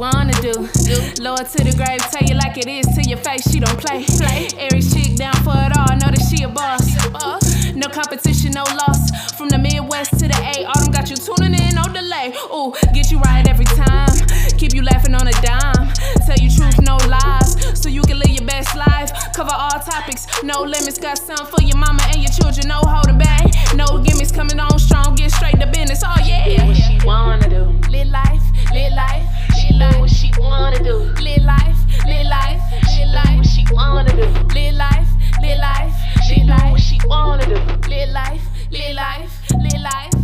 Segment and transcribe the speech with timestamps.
[0.00, 0.56] wanna do.
[1.20, 3.44] Lower to the grave, tell you like it is to your face.
[3.52, 4.02] She don't play.
[4.16, 4.48] play.
[4.56, 6.88] Every chick down for it all, know that she a boss.
[7.76, 9.12] No competition, no loss.
[9.36, 12.32] From the Midwest to the A, autumn got you tuning in, no delay.
[12.48, 14.08] Ooh, get you right every time.
[14.56, 15.92] Keep you laughing on a dime.
[16.24, 17.39] Tell you truth, no lies.
[18.60, 19.10] Best life.
[19.34, 20.98] Cover all topics, no limits.
[20.98, 23.46] Got some for your mama and your children, no holding back.
[23.74, 26.02] No gimmicks coming on strong, get straight to business.
[26.04, 26.66] Oh yeah.
[26.66, 27.64] What she wanna do?
[27.88, 28.42] Live life,
[28.72, 29.26] live life,
[29.58, 30.00] She live life.
[30.00, 30.96] what she wanna do.
[31.26, 32.60] Live life, live life,
[32.92, 33.36] She live life.
[33.38, 34.28] what she wanna do.
[34.54, 35.08] Live life,
[35.40, 35.94] live life,
[36.26, 36.70] She live life.
[36.72, 37.58] what she wanna do.
[37.88, 39.32] Live life, live life,
[39.64, 40.14] live life.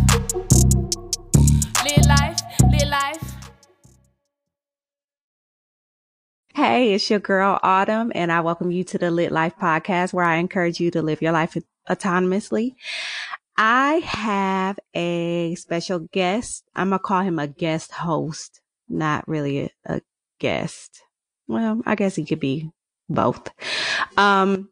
[1.86, 2.40] Live life,
[2.72, 3.35] live life.
[6.56, 10.24] Hey, it's your girl Autumn, and I welcome you to the Lit Life podcast where
[10.24, 11.54] I encourage you to live your life
[11.86, 12.76] autonomously.
[13.58, 16.64] I have a special guest.
[16.74, 20.00] I'm gonna call him a guest host, not really a, a
[20.38, 21.02] guest.
[21.46, 22.70] Well, I guess he could be
[23.10, 23.50] both.
[24.16, 24.70] Um,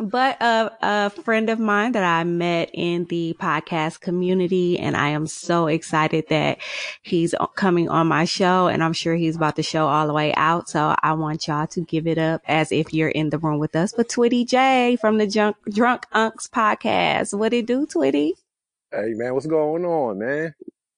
[0.00, 5.08] but a, a friend of mine that I met in the podcast community, and I
[5.08, 6.58] am so excited that
[7.02, 10.34] he's coming on my show, and I'm sure he's about to show all the way
[10.34, 10.68] out.
[10.68, 13.76] So I want y'all to give it up as if you're in the room with
[13.76, 13.92] us.
[13.92, 18.32] But Twitty J from the Drunk, Drunk Unks podcast, what it do, Twitty?
[18.92, 20.54] Hey man, what's going on, man?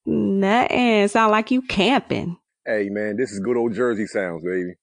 [0.07, 1.09] Nothing.
[1.09, 2.39] Sound like you camping.
[2.65, 4.75] Hey man, this is good old Jersey sounds, baby.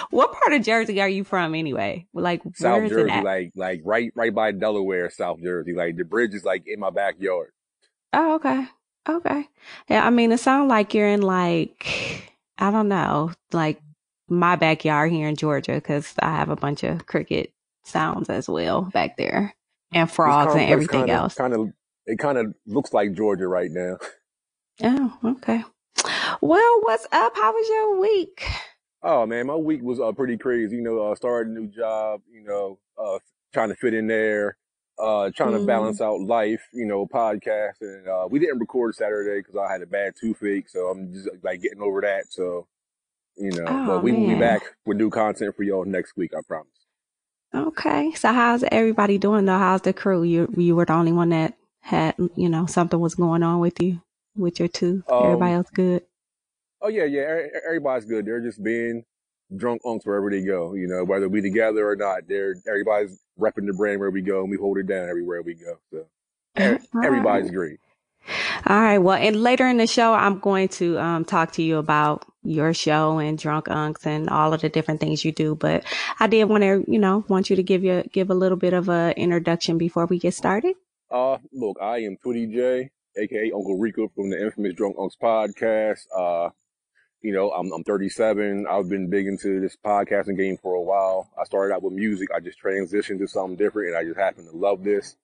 [0.10, 2.08] what part of Jersey are you from anyway?
[2.14, 5.74] Like South Jersey, like like right right by Delaware, South Jersey.
[5.74, 7.52] Like the bridge is like in my backyard.
[8.14, 8.66] Oh, okay.
[9.08, 9.48] Okay.
[9.90, 11.86] Yeah, I mean, it sounds like you're in like,
[12.58, 13.80] I don't know, like
[14.28, 17.52] my backyard here in Georgia, because I have a bunch of cricket
[17.84, 19.54] sounds as well back there
[19.92, 21.36] and frogs and everything else.
[21.36, 21.72] Kind of,
[22.08, 23.98] it kind of looks like Georgia right now.
[24.84, 25.64] Oh, okay.
[26.42, 27.36] Well, what's up?
[27.36, 28.44] How was your week?
[29.06, 30.78] Oh man, my week was uh, pretty crazy.
[30.78, 32.22] You know, uh, started a new job.
[32.32, 33.20] You know, uh,
[33.54, 34.58] trying to fit in there,
[35.00, 35.68] uh, trying to Mhm.
[35.68, 36.64] balance out life.
[36.74, 40.70] You know, podcast, and uh, we didn't record Saturday because I had a bad toothache,
[40.70, 42.26] so I'm just like getting over that.
[42.32, 42.68] So,
[43.38, 46.34] you know, Oh, but we will be back with new content for y'all next week.
[46.38, 46.72] I promise.
[47.54, 48.14] Okay.
[48.14, 49.58] So how's everybody doing though?
[49.58, 50.24] How's the crew?
[50.24, 53.82] You, you were the only one that had, you know, something was going on with
[53.82, 54.02] you,
[54.36, 55.04] with your tooth.
[55.20, 56.04] Everybody Um, else good?
[56.82, 57.48] Oh yeah, yeah.
[57.66, 58.26] Everybody's good.
[58.26, 59.04] They're just being
[59.56, 60.74] drunk unks wherever they go.
[60.74, 62.28] You know, whether we together or not.
[62.28, 65.56] They're everybody's repping the brand where we go, and we hold it down everywhere we
[65.56, 65.78] go.
[65.92, 66.06] So
[67.04, 67.80] everybody's great.
[68.66, 68.98] All right.
[68.98, 72.74] Well, and later in the show, I'm going to um, talk to you about your
[72.74, 75.56] show and Drunk Unks and all of the different things you do.
[75.56, 75.84] But
[76.20, 78.74] I did want to, you know, want you to give you give a little bit
[78.74, 80.76] of a introduction before we get started.
[81.12, 86.06] Uh, look, I am Twitty J, aka Uncle Rico from the infamous Drunk Unks podcast.
[86.18, 86.50] Uh,
[87.26, 88.68] you know, I'm I'm 37.
[88.70, 91.30] I've been big into this podcasting game for a while.
[91.40, 92.30] I started out with music.
[92.36, 95.16] I just transitioned to something different, and I just happen to love this.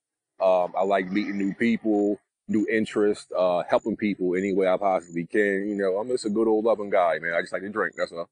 [0.42, 5.28] Um, I like meeting new people, new interests, uh, helping people any way I possibly
[5.28, 5.68] can.
[5.70, 7.34] You know, I'm just a good old loving guy, man.
[7.36, 7.94] I just like to drink.
[7.96, 8.30] That's all.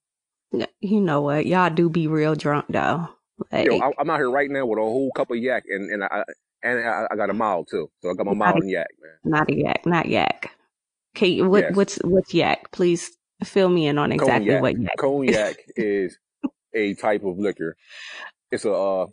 [0.82, 1.46] You know what?
[1.46, 3.08] Y'all do be real drunk though.
[3.52, 5.92] Like, Yo, I, I'm out here right now with a whole cup of yak, and
[5.92, 6.24] and I
[6.64, 7.90] and I, I got a mild too.
[8.02, 9.32] So I got my mild and yak, man.
[9.32, 10.52] not a yak, not yak.
[11.16, 11.76] Okay, what Yes.
[11.76, 12.72] what's what's yak?
[12.72, 13.12] Please
[13.44, 14.62] fill me in on exactly cognac.
[14.62, 14.98] what yak.
[14.98, 16.18] Cognac is
[16.74, 17.76] a type of liquor.
[18.52, 19.08] It's a, uh,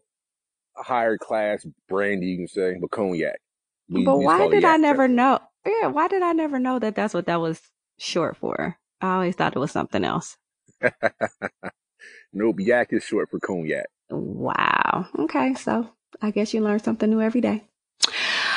[0.77, 3.39] higher class brandy, you can say, but cognac.
[3.89, 5.39] We- But we why did I never know?
[5.67, 7.61] Yeah, why did I never know that that's what that was
[7.99, 8.77] short for?
[9.01, 10.37] I always thought it was something else.
[12.33, 13.87] nope, yak is short for cognac.
[14.11, 15.07] Wow.
[15.19, 15.91] Okay, so
[16.23, 17.65] I guess you learn something new every day.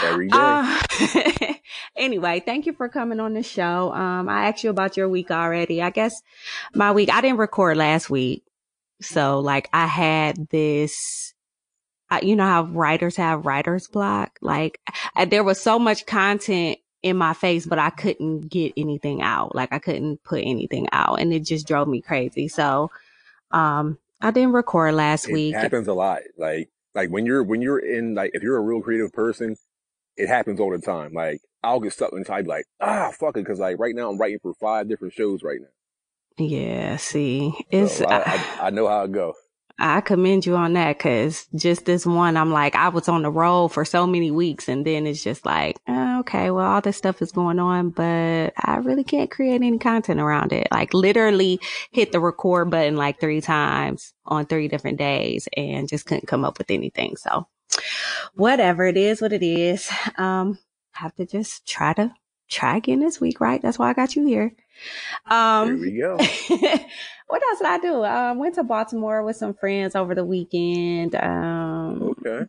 [0.04, 0.38] Every day.
[0.38, 1.54] Uh,
[1.96, 3.94] anyway, thank you for coming on the show.
[3.94, 5.82] Um, I asked you about your week already.
[5.82, 6.22] I guess
[6.74, 8.44] my week, I didn't record last week.
[9.01, 11.34] So like I had this,
[12.10, 14.38] I, you know how writers have writer's block?
[14.42, 14.80] Like
[15.16, 19.56] I, there was so much content in my face, but I couldn't get anything out.
[19.56, 22.48] Like I couldn't put anything out and it just drove me crazy.
[22.48, 22.92] So,
[23.52, 25.56] um, I didn't record last it week.
[25.56, 26.19] It happens a lot.
[26.38, 29.56] Like, like when you're, when you're in, like, if you're a real creative person,
[30.19, 31.13] it happens all the time.
[31.13, 33.45] Like, I'll get stuck inside, like, ah, fuck it.
[33.45, 35.68] Cause like right now I'm writing for five different shows right now.
[36.45, 39.33] Yeah, see, it's, So I, I, I know how it go.
[39.81, 43.31] I commend you on that because just this one, I'm like, I was on the
[43.31, 46.98] road for so many weeks and then it's just like, oh, okay, well, all this
[46.98, 50.68] stuff is going on, but I really can't create any content around it.
[50.69, 51.62] Like literally
[51.92, 56.44] hit the record button like three times on three different days and just couldn't come
[56.44, 57.16] up with anything.
[57.16, 57.48] So
[58.36, 60.60] whatever it is, what it is, um,
[60.92, 62.13] have to just try to
[62.50, 63.62] try again this week, right?
[63.62, 64.54] That's why I got you here.
[65.25, 66.18] Um, we go.
[67.27, 68.04] what else did I do?
[68.04, 71.16] Um, went to Baltimore with some friends over the weekend.
[71.16, 72.45] Um, Okay.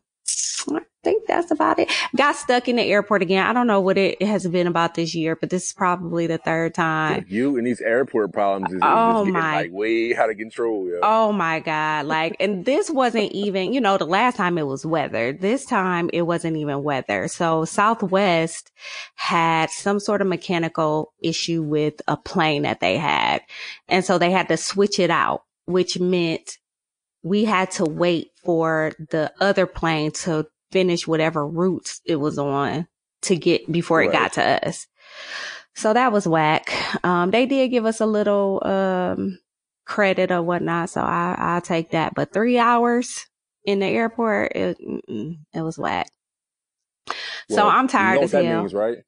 [0.72, 1.90] I think that's about it.
[2.14, 3.46] Got stuck in the airport again.
[3.46, 6.36] I don't know what it has been about this year, but this is probably the
[6.36, 7.24] third time.
[7.28, 11.00] You and these airport problems is, Oh, my- like way out of control, yo.
[11.02, 12.04] Oh my God.
[12.04, 15.32] Like, and this wasn't even, you know, the last time it was weather.
[15.32, 17.26] This time it wasn't even weather.
[17.28, 18.70] So Southwest
[19.14, 23.40] had some sort of mechanical issue with a plane that they had.
[23.88, 26.58] And so they had to switch it out, which meant
[27.22, 32.86] we had to wait for the other plane to finish whatever routes it was on
[33.22, 34.86] to get before it got to us.
[35.74, 36.72] So that was whack.
[37.04, 39.38] Um, they did give us a little, um,
[39.84, 40.90] credit or whatnot.
[40.90, 42.14] So I, I'll take that.
[42.14, 43.26] But three hours
[43.64, 44.78] in the airport, it,
[45.52, 46.08] it was whack.
[47.48, 48.60] so I'm you tired know as that hell.
[48.60, 48.98] means, right?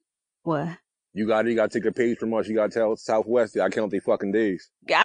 [0.43, 0.69] What?
[1.13, 2.47] You got you got to take a page from us.
[2.47, 3.57] You got to tell Southwest.
[3.59, 4.69] I count they fucking days.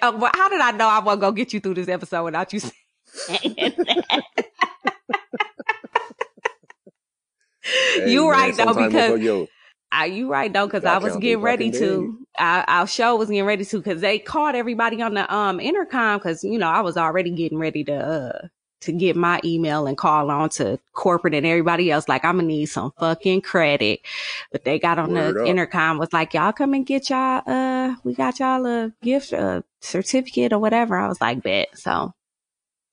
[0.00, 2.52] Uh, well, How did I know I wasn't gonna get you through this episode without
[2.52, 4.22] you saying that?
[7.94, 9.46] Hey, you man, right though because yo,
[9.92, 12.18] I, you right though, because I was getting ready to.
[12.38, 16.18] Our, our show was getting ready to because they called everybody on the um intercom
[16.18, 18.48] because you know I was already getting ready to uh
[18.82, 22.48] to get my email and call on to corporate and everybody else like I'm gonna
[22.48, 24.00] need some fucking credit,
[24.50, 25.48] but they got on Word the up.
[25.48, 29.64] intercom was like y'all come and get y'all uh we got y'all a gift a
[29.80, 30.96] certificate or whatever.
[30.96, 32.12] I was like bet so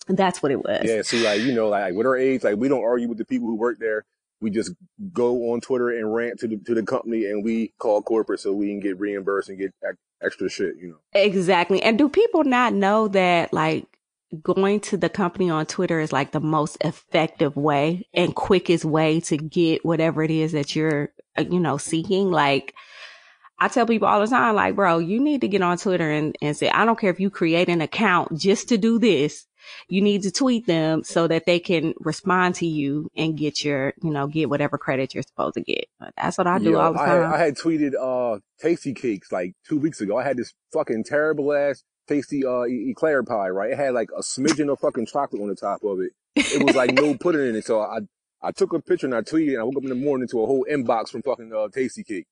[0.07, 0.81] that's what it was.
[0.83, 1.01] yeah.
[1.03, 3.47] See, like you know, like with our age, like we don't argue with the people
[3.47, 4.06] who work there.
[4.42, 4.71] We just
[5.13, 8.53] go on Twitter and rant to the to the company, and we call corporate so
[8.53, 9.74] we can get reimbursed and get
[10.21, 10.77] extra shit.
[10.77, 10.97] You know.
[11.13, 11.81] Exactly.
[11.83, 13.85] And do people not know that like
[14.43, 19.19] going to the company on Twitter is like the most effective way and quickest way
[19.21, 22.29] to get whatever it is that you're, uh, you know, seeking?
[22.29, 22.73] Like,
[23.59, 26.35] I tell people all the time, like, bro, you need to get on Twitter and,
[26.41, 29.45] and say, I don't care if you create an account just to do this.
[29.87, 33.93] You need to tweet them so that they can respond to you and get your,
[34.01, 35.85] you know, get whatever credit you're supposed to get.
[36.17, 37.33] That's what I do Yo, all the I time.
[37.33, 40.17] I had tweeted uh Tastykakes like two weeks ago.
[40.17, 43.71] I had this fucking terrible ass tasty uh eclair pie, right?
[43.71, 46.11] It had like a smidgen of fucking chocolate on the top of it.
[46.35, 47.65] It was like no pudding in it.
[47.65, 48.00] So I
[48.41, 50.41] I took a picture and I tweeted and I woke up in the morning to
[50.41, 52.25] a whole inbox from fucking uh Tastykake.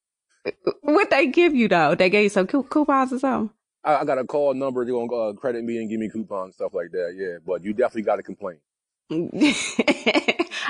[0.81, 1.95] what they give you though?
[1.95, 3.53] They gave you some coup- coupons or something?
[3.83, 4.83] I, I got a call number.
[4.83, 7.13] They're gonna uh, credit me and give me coupons stuff like that.
[7.15, 8.57] Yeah, but you definitely got to complain.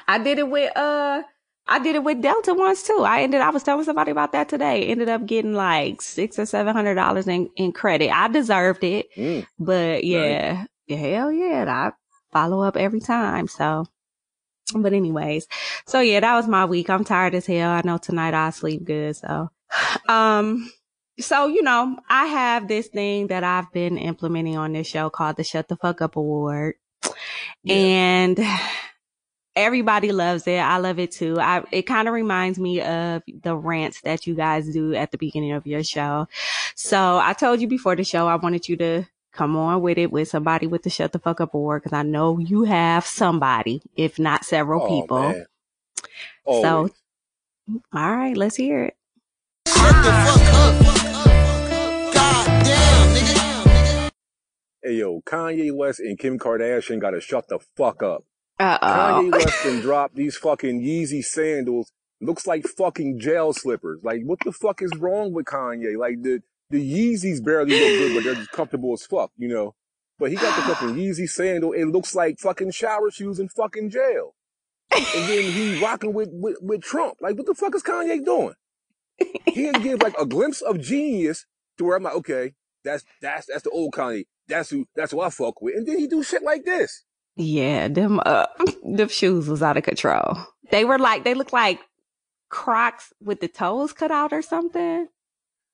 [0.08, 1.24] I did it with uh
[1.68, 3.04] I did it with Delta once too.
[3.04, 4.86] I ended I was telling somebody about that today.
[4.86, 8.10] Ended up getting like six or seven hundred dollars in, in credit.
[8.10, 9.08] I deserved it.
[9.16, 9.46] Mm.
[9.60, 11.66] But yeah, hell yeah.
[11.68, 11.92] I
[12.32, 13.48] follow up every time.
[13.48, 13.86] So
[14.76, 15.48] but anyways.
[15.86, 16.90] So yeah, that was my week.
[16.90, 17.72] I'm tired as hell.
[17.72, 19.16] I know tonight I'll sleep good.
[19.16, 19.50] So
[20.10, 20.70] um
[21.20, 25.38] so, you know, I have this thing that I've been implementing on this show called
[25.38, 26.76] the Shut the Fuck Up Award.
[27.64, 27.76] Yeah.
[27.76, 28.40] And
[29.58, 30.58] everybody loves it.
[30.60, 31.38] I love it too.
[31.40, 35.18] I, it kind of reminds me of the rants that you guys do at the
[35.18, 36.28] beginning of your show.
[36.76, 40.12] So I told you before the show, I wanted you to come on with it
[40.12, 43.82] with somebody with the Shut the Fuck Up Award because I know you have somebody,
[43.96, 45.20] if not several Oh, people.
[45.22, 45.46] man.
[46.46, 46.90] So,
[47.94, 48.96] all right, let's hear it.
[49.68, 52.14] Shut the fuck up.
[52.14, 54.10] God damn, nigga.
[54.84, 58.24] Hey yo, Kanye West and Kim Kardashian gotta shut the fuck up.
[58.60, 59.32] Uh Kanye.
[59.32, 61.92] West and dropped these fucking Yeezy sandals.
[62.20, 64.00] Looks like fucking jail slippers.
[64.04, 65.98] Like, what the fuck is wrong with Kanye?
[65.98, 69.76] Like, the, the Yeezys barely look good, but they're just comfortable as fuck, you know?
[70.18, 71.74] But he got the fucking Yeezy sandal.
[71.74, 74.34] It looks like fucking shower shoes in fucking jail.
[74.92, 77.18] And then he rocking with, with, with Trump.
[77.22, 78.56] Like, what the fuck is Kanye doing?
[79.46, 81.46] He didn't give like a glimpse of genius
[81.78, 84.26] to where I'm like, okay, that's, that's, that's the old Kanye.
[84.48, 85.76] That's who, that's who I fuck with.
[85.76, 87.04] And then he do shit like this.
[87.38, 88.48] Yeah, them uh
[88.84, 90.38] them shoes was out of control.
[90.72, 91.80] They were like they looked like
[92.50, 95.08] Crocs with the toes cut out or something.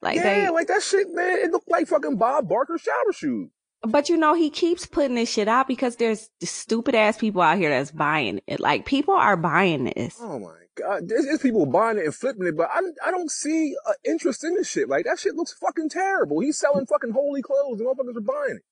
[0.02, 1.40] Like yeah, they like that shit, man.
[1.40, 3.50] It looked like fucking Bob Barker shower shoes.
[3.84, 7.58] but you know he keeps putting this shit out because there's stupid ass people out
[7.58, 8.60] here that's buying it.
[8.60, 10.18] Like people are buying this.
[10.20, 13.32] Oh my god, there's, there's people buying it and flipping it, but I, I don't
[13.32, 14.90] see uh, interest in this shit.
[14.90, 16.40] Like that shit looks fucking terrible.
[16.42, 18.64] He's selling fucking holy clothes and motherfuckers are buying it.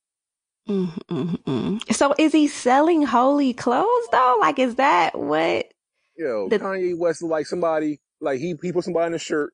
[0.68, 1.94] Mm, mm, mm.
[1.94, 4.36] So is he selling holy clothes though?
[4.40, 5.66] Like is that what
[6.16, 9.52] Yo, The- Kanye West is like somebody, like he, he put somebody in a shirt,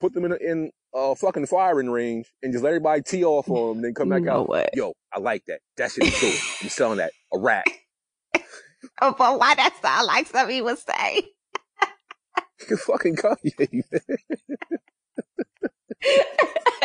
[0.00, 3.48] put them in a, in a fucking firing range, and just let everybody tee off
[3.50, 4.48] on them, then come back You know out.
[4.48, 4.70] what?
[4.74, 5.60] Yo, I like that.
[5.76, 6.32] That shit is cool.
[6.62, 7.12] I'm selling that.
[7.32, 7.66] A rack.
[9.02, 11.22] Oh, but why that sound like something he would say?
[12.70, 13.82] You fucking Kanye.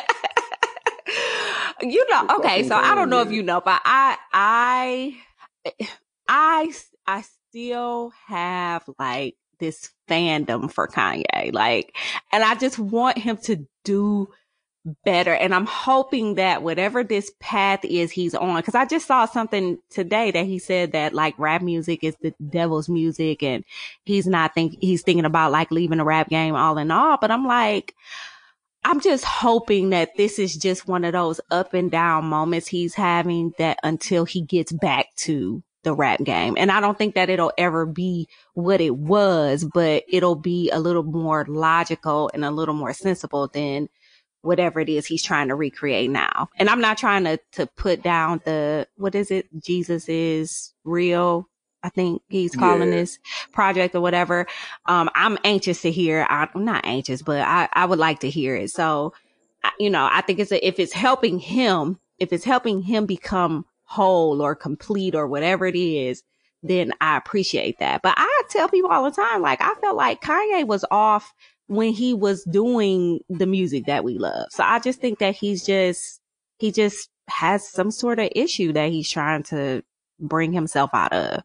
[1.82, 5.16] you know, okay, so I don't know if you know, but I, I,
[5.66, 5.86] eh,
[6.28, 6.74] I,
[7.08, 11.96] I still have like this fandom for Kanye, like,
[12.32, 14.30] and I just want him to do
[15.04, 15.34] better.
[15.34, 19.78] And I'm hoping that whatever this path is he's on, because I just saw something
[19.89, 23.63] today that he said that like rap music is the devil's music, and
[24.06, 27.18] he's not think he's thinking about like leaving the rap game all in all.
[27.18, 27.96] But I'm like.
[28.83, 32.93] I'm just hoping that this is just one of those up and down moments he's
[32.95, 36.55] having that until he gets back to the rap game.
[36.57, 40.79] And I don't think that it'll ever be what it was, but it'll be a
[40.79, 43.89] little more logical and a little more sensible than
[44.41, 46.48] whatever it is he's trying to recreate now.
[46.57, 49.48] And I'm not trying to, to put down the, what is it?
[49.62, 51.49] Jesus is real.
[51.83, 52.98] I think he's calling Yeah.
[53.00, 53.19] this
[53.53, 54.48] project or whatever.
[54.86, 56.25] Um, I'm anxious to hear.
[56.29, 58.71] I, I'm not anxious, but I, I would like to hear it.
[58.71, 59.13] So,
[59.79, 63.65] you know, I think it's a, if it's helping him, if it's helping him become
[63.83, 66.21] whole or complete or whatever it is,
[66.62, 68.01] then I appreciate that.
[68.01, 71.33] But I tell people all the time, like I felt like Kanye was off
[71.67, 74.48] when he was doing the music that we love.
[74.50, 76.19] So I just think that he's just,
[76.57, 79.83] he just has some sort of issue that he's trying to
[80.19, 81.43] bring himself out of.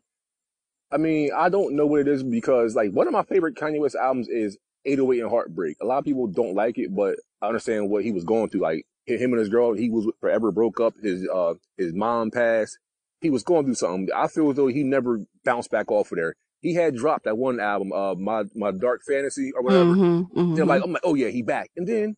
[0.95, 3.81] I mean, I don't know what it is because like one of my favorite Kanye
[3.81, 5.77] West albums is 808 and Heartbreak.
[5.83, 8.61] A lot of people don't like it, but I understand what he was going through.
[8.63, 10.95] Like him and his girl, he was forever broke up.
[11.03, 12.79] His uh his mom passed.
[13.21, 14.09] He was going through something.
[14.15, 16.35] I feel as though he never bounced back off of there.
[16.61, 19.91] He had dropped that one album, uh, my my dark fantasy or whatever.
[19.95, 20.53] Mhm, mhm.
[20.53, 21.71] And I'm like, I'm like, oh yeah, he back.
[21.77, 22.17] And then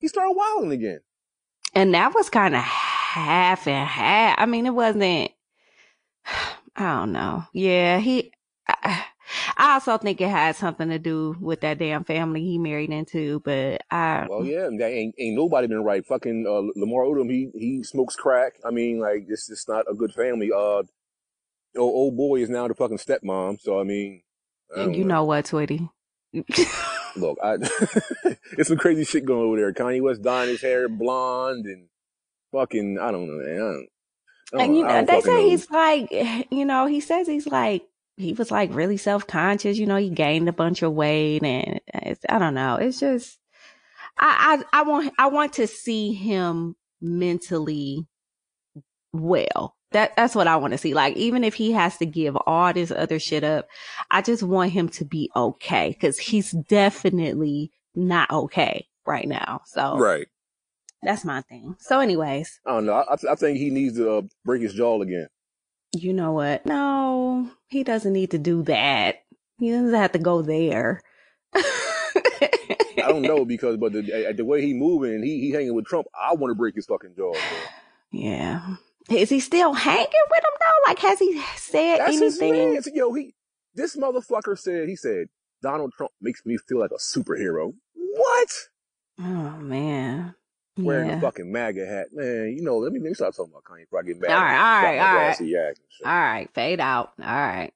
[0.00, 1.00] he started wilding again.
[1.74, 4.34] and that was kind of half and half.
[4.38, 5.30] I mean, it wasn't.
[6.76, 7.44] I don't know.
[7.52, 8.32] Yeah, he.
[8.68, 9.04] I,
[9.56, 13.40] I also think it had something to do with that damn family he married into,
[13.40, 14.26] but I.
[14.28, 16.04] Well, yeah, that ain't ain't nobody been right.
[16.04, 18.54] Fucking uh, Lamar Odom, he he smokes crack.
[18.64, 20.50] I mean, like it's just not a good family.
[20.52, 20.88] Uh, old,
[21.76, 23.60] old boy is now the fucking stepmom.
[23.60, 24.22] So I mean,
[24.76, 25.90] I you know what, Twitty?
[27.16, 27.54] look, I
[28.58, 29.72] it's some crazy shit going over there.
[29.72, 31.86] Kanye West dyeing his hair blonde and
[32.52, 33.86] fucking I don't know, man.
[34.52, 35.48] I don't, I don't, and you know, they say know.
[35.48, 36.08] he's like,
[36.50, 37.82] you know, he says he's like,
[38.16, 39.78] he was like really self conscious.
[39.78, 42.76] You know, he gained a bunch of weight, and it's, I don't know.
[42.76, 43.38] It's just,
[44.18, 48.06] I, I, I want, I want to see him mentally
[49.12, 49.76] well.
[49.92, 50.92] That that's what I want to see.
[50.92, 53.68] Like, even if he has to give all this other shit up,
[54.10, 59.60] I just want him to be okay because he's definitely not okay right now.
[59.66, 60.26] So right.
[61.04, 61.76] That's my thing.
[61.80, 62.94] So, anyways, I don't know.
[62.94, 65.28] I, I think he needs to uh, break his jaw again.
[65.94, 66.64] you know what?
[66.66, 69.16] No, he doesn't need to do that.
[69.58, 71.00] He doesn't have to go there.
[71.54, 76.06] I don't know because, but the, the way he moving, he he hanging with Trump.
[76.18, 77.32] I want to break his fucking jaw.
[77.32, 77.40] Bro.
[78.12, 78.76] Yeah.
[79.10, 80.90] Is he still hanging with him though?
[80.90, 82.72] Like, has he said That's his anything?
[82.74, 82.82] man.
[82.94, 83.34] Yo, he
[83.74, 85.26] this motherfucker said he said
[85.62, 87.74] Donald Trump makes me feel like a superhero.
[87.94, 88.48] What?
[89.20, 90.34] Oh man.
[90.76, 91.18] Wearing Yeah.
[91.18, 92.52] a fucking MAGA hat, man.
[92.56, 94.30] You know, let me let me start talking about Kanye before I get mad.
[94.30, 95.76] All right, all right, all right.
[96.04, 97.12] All right, fade out.
[97.20, 97.72] All right.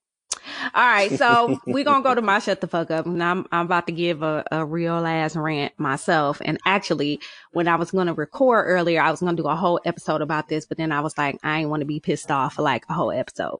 [0.75, 3.07] All right, so we're gonna go to my shut the fuck up.
[3.07, 6.40] And I'm I'm about to give a, a real ass rant myself.
[6.45, 7.21] And actually,
[7.52, 10.67] when I was gonna record earlier, I was gonna do a whole episode about this,
[10.67, 13.12] but then I was like, I ain't wanna be pissed off for like a whole
[13.12, 13.59] episode.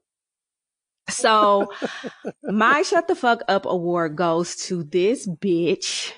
[1.09, 1.73] So
[2.43, 6.13] my shut the fuck up award goes to this bitch.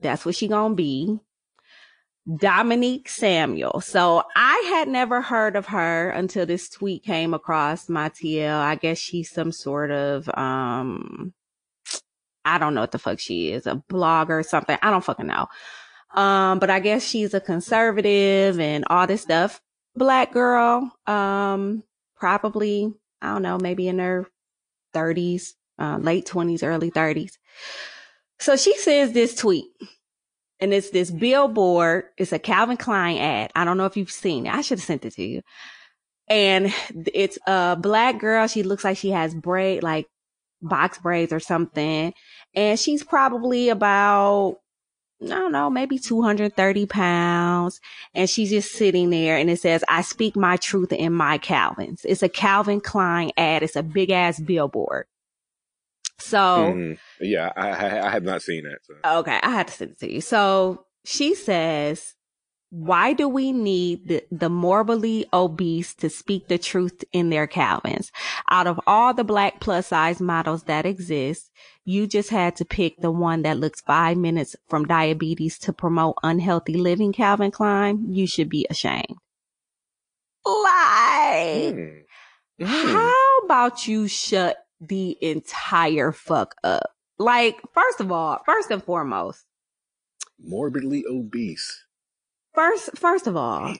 [0.00, 1.18] That's what she gonna be.
[2.36, 3.80] Dominique Samuel.
[3.80, 8.54] So I had never heard of her until this tweet came across my TL.
[8.56, 11.34] I guess she's some sort of, um,
[12.44, 14.78] I don't know what the fuck she is, a blogger or something.
[14.80, 15.48] I don't fucking know.
[16.14, 19.60] Um, but I guess she's a conservative and all this stuff.
[19.96, 21.82] Black girl, um,
[22.16, 24.26] probably, I don't know, maybe in her
[24.92, 27.38] thirties, uh, late twenties, early thirties.
[28.38, 29.66] So she says this tweet
[30.60, 32.04] and it's this billboard.
[32.16, 33.50] It's a Calvin Klein ad.
[33.54, 34.54] I don't know if you've seen it.
[34.54, 35.42] I should have sent it to you.
[36.28, 38.46] And it's a black girl.
[38.46, 40.06] She looks like she has braid, like
[40.62, 42.14] box braids or something.
[42.54, 44.58] And she's probably about,
[45.22, 47.80] I don't know, maybe 230 pounds.
[48.14, 52.06] And she's just sitting there and it says, I speak my truth in my Calvins.
[52.06, 53.62] It's a Calvin Klein ad.
[53.62, 55.06] It's a big ass billboard.
[56.18, 56.98] So, Mhm.
[57.20, 58.78] Yeah, I, I I have not seen that.
[58.82, 59.18] So.
[59.20, 60.20] Okay, I had to send it to you.
[60.20, 62.14] So she says,
[62.70, 68.10] Why do we need the, the morbidly obese to speak the truth in their Calvins?
[68.50, 71.50] Out of all the black plus size models that exist,
[71.84, 76.16] you just had to pick the one that looks five minutes from diabetes to promote
[76.24, 78.06] unhealthy living, Calvin Klein.
[78.12, 79.18] You should be ashamed.
[80.44, 82.64] Like, Hmm.
[82.64, 82.64] Hmm.
[82.94, 84.56] how about you shut
[84.88, 86.90] the entire fuck up?
[87.18, 89.44] Like, first of all, first and foremost,
[90.44, 91.84] Morbidly obese.
[92.54, 93.76] first, first of all,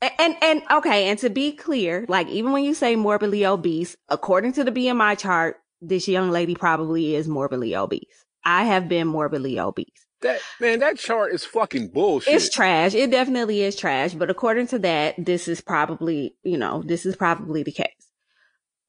[0.00, 1.08] and, and, okay.
[1.08, 5.18] And to be clear, like, even when you say morbidly obese, according to the BMI
[5.18, 8.24] chart, this young lady probably is morbidly obese.
[8.44, 10.06] I have been morbidly obese.
[10.20, 12.34] That man, that chart is fucking bullshit.
[12.34, 12.94] It's trash.
[12.94, 14.14] It definitely is trash.
[14.14, 18.07] But according to that, this is probably, you know, this is probably the case.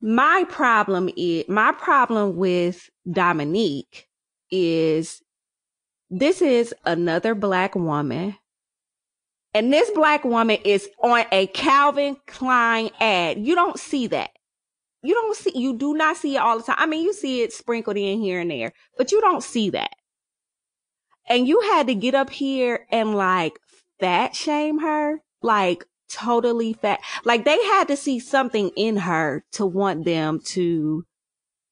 [0.01, 4.07] My problem is, my problem with Dominique
[4.49, 5.21] is
[6.09, 8.35] this is another black woman.
[9.53, 13.39] And this black woman is on a Calvin Klein ad.
[13.39, 14.29] You don't see that.
[15.01, 16.75] You don't see, you do not see it all the time.
[16.77, 19.91] I mean, you see it sprinkled in here and there, but you don't see that
[21.29, 23.59] and you had to get up here and like
[23.99, 26.99] fat shame her, like totally fat.
[27.23, 31.05] Like they had to see something in her to want them to,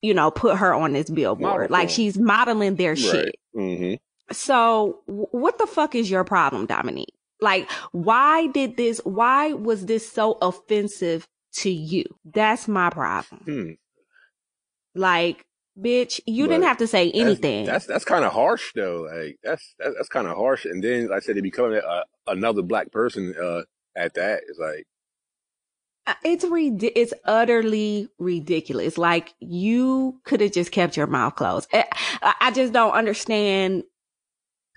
[0.01, 1.41] you know, put her on this billboard.
[1.41, 3.35] Model Like she's modeling their shit.
[3.55, 3.95] Mm-hmm.
[4.33, 7.13] So w- what the fuck is your problem, Dominique?
[7.39, 11.27] Like, why did this, why was this so offensive
[11.57, 12.05] to you?
[12.25, 13.41] That's my problem.
[13.45, 13.71] Hmm.
[14.99, 15.45] Like,
[15.79, 17.65] bitch, you didn't have to say That's- anything.
[17.65, 19.07] That's that's, kind of harsh though.
[19.13, 20.65] Like that's that's, that's kind of harsh.
[20.65, 23.61] And then, like I said, to become a, another black person uh,
[23.97, 24.85] at that is like,
[26.05, 28.97] Uh, It's rid- it's utterly ridiculous.
[28.97, 31.67] Like you could have just kept your mouth closed.
[31.73, 31.83] Eh,
[32.21, 33.83] I just don't understand.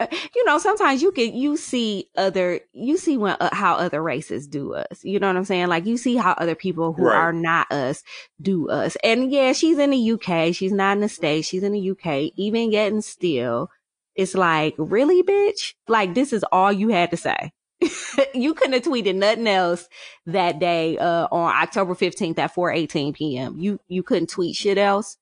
[0.01, 4.03] Uh, You know, sometimes you can you see other you see when uh, how other
[4.03, 5.05] races do us.
[5.05, 5.69] You know what I'm saying?
[5.69, 7.17] Like you see how other people who Right.
[7.17, 8.03] are not us
[8.41, 8.97] do us.
[9.05, 10.53] And yeah, she's in the UK.
[10.55, 11.47] She's not in the States.
[11.49, 12.33] She's in the UK.
[12.37, 13.71] Even yet and still,
[14.17, 15.75] it's like really, bitch.
[15.87, 17.53] Like this is all you had to say.
[18.35, 19.89] you couldn't have tweeted nothing else
[20.27, 23.57] that day uh on October 15th at 4:18 p.m.
[23.59, 25.17] You you couldn't tweet shit else.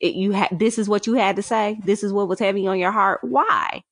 [0.00, 1.78] It, you had this is what you had to say.
[1.84, 3.20] This is what was heavy on your heart.
[3.22, 3.82] Why?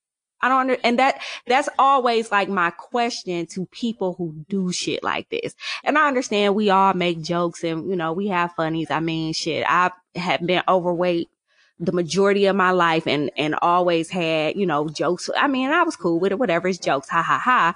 [0.41, 5.03] I don't under and that that's always like my question to people who do shit
[5.03, 5.55] like this.
[5.83, 8.91] And I understand we all make jokes and you know we have funnies.
[8.91, 9.65] I mean shit.
[9.69, 11.29] I have been overweight
[11.79, 15.29] the majority of my life and and always had, you know, jokes.
[15.37, 17.75] I mean, I was cool with it, whatever, it's jokes, ha ha ha.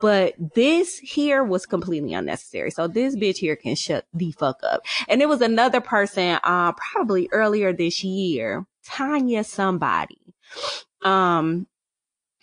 [0.00, 2.70] But this here was completely unnecessary.
[2.70, 4.82] So this bitch here can shut the fuck up.
[5.08, 10.34] And it was another person, uh, probably earlier this year, Tanya somebody,
[11.02, 11.66] um,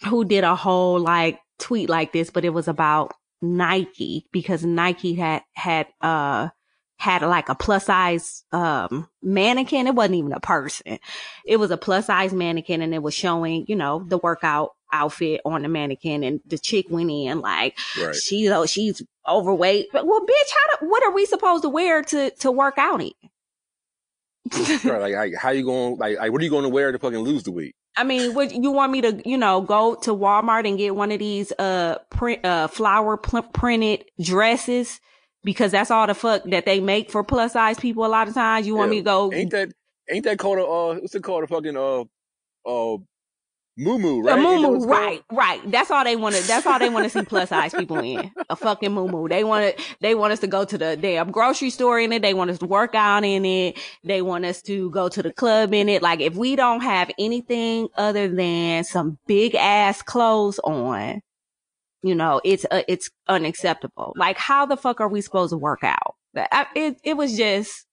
[0.07, 5.13] who did a whole like tweet like this, but it was about Nike because Nike
[5.15, 6.49] had, had, uh,
[7.01, 9.87] had like a plus size, um, mannequin.
[9.87, 10.99] It wasn't even a person.
[11.43, 15.41] It was a plus size mannequin and it was showing, you know, the workout outfit
[15.43, 18.13] on the mannequin and the chick went in like, right.
[18.13, 19.87] she oh, she's overweight.
[19.91, 23.01] But well, bitch, how do, what are we supposed to wear to to work out
[23.01, 23.11] in?
[24.83, 25.01] right.
[25.01, 25.97] Like, like, how you going?
[25.97, 27.73] Like, like, what are you going to wear to fucking lose the weight?
[27.97, 31.11] I mean, would you want me to, you know, go to Walmart and get one
[31.11, 35.01] of these uh print uh flower pl- printed dresses
[35.43, 38.33] because that's all the fuck that they make for plus size people a lot of
[38.33, 38.67] times.
[38.67, 38.91] You want Yeah.
[38.91, 39.71] me to go Ain't that
[40.09, 41.43] ain't that called a uh, what's it called?
[41.43, 42.01] A fucking uh
[42.65, 42.97] uh
[43.77, 44.35] moo right?
[44.35, 45.71] That moo right, right.
[45.71, 46.43] That's all they want to.
[46.43, 49.75] That's all they want to see plus size people in a fucking moo They want
[49.77, 49.83] to.
[50.01, 52.21] They want us to go to the damn grocery store in it.
[52.21, 53.79] They want us to work out in it.
[54.03, 56.01] They want us to go to the club in it.
[56.01, 61.21] Like if we don't have anything other than some big ass clothes on,
[62.03, 64.13] you know, it's uh, it's unacceptable.
[64.15, 66.15] Like how the fuck are we supposed to work out?
[66.35, 67.85] I, it it was just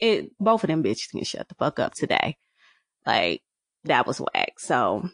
[0.00, 0.30] it.
[0.40, 2.36] Both of them bitches can shut the fuck up today.
[3.06, 3.42] Like
[3.84, 4.54] that was whack.
[4.58, 5.08] So.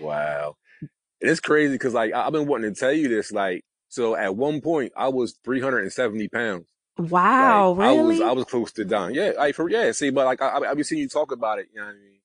[0.00, 0.56] Wow.
[0.80, 3.32] And it's crazy because like I- I've been wanting to tell you this.
[3.32, 6.66] Like, so at one point I was 370 pounds.
[6.98, 8.20] Wow, Like, I was?
[8.20, 9.14] I was close to dying.
[9.14, 9.92] Yeah, like for yeah.
[9.92, 11.68] See, but like I I, I be seeing you talk about it.
[11.72, 12.17] You know what I mean?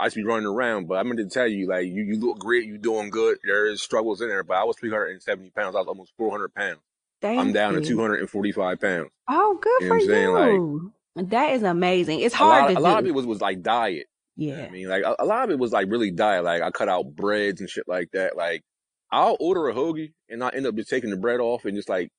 [0.00, 2.20] I used to be running around, but I meant to tell you, like you you
[2.20, 3.38] look great, you doing good.
[3.44, 5.74] There is struggles in there, but I was 370 pounds.
[5.74, 6.78] I was almost 400 pounds.
[7.22, 9.10] I'm Thank down to 245 pounds.
[9.28, 10.92] Oh, good You know for I'm you.
[11.16, 12.20] that is amazing.
[12.20, 14.06] It's A hard lot, to a lot of it was was like diet.
[14.36, 14.66] You know yeah.
[14.66, 16.44] I mean, like a, a lot of it was like really diet.
[16.44, 18.36] Like I cut out breads and shit like that.
[18.36, 18.62] Like
[19.10, 21.88] I'll order a hoagie and I end up just taking the bread off and just
[21.88, 22.10] like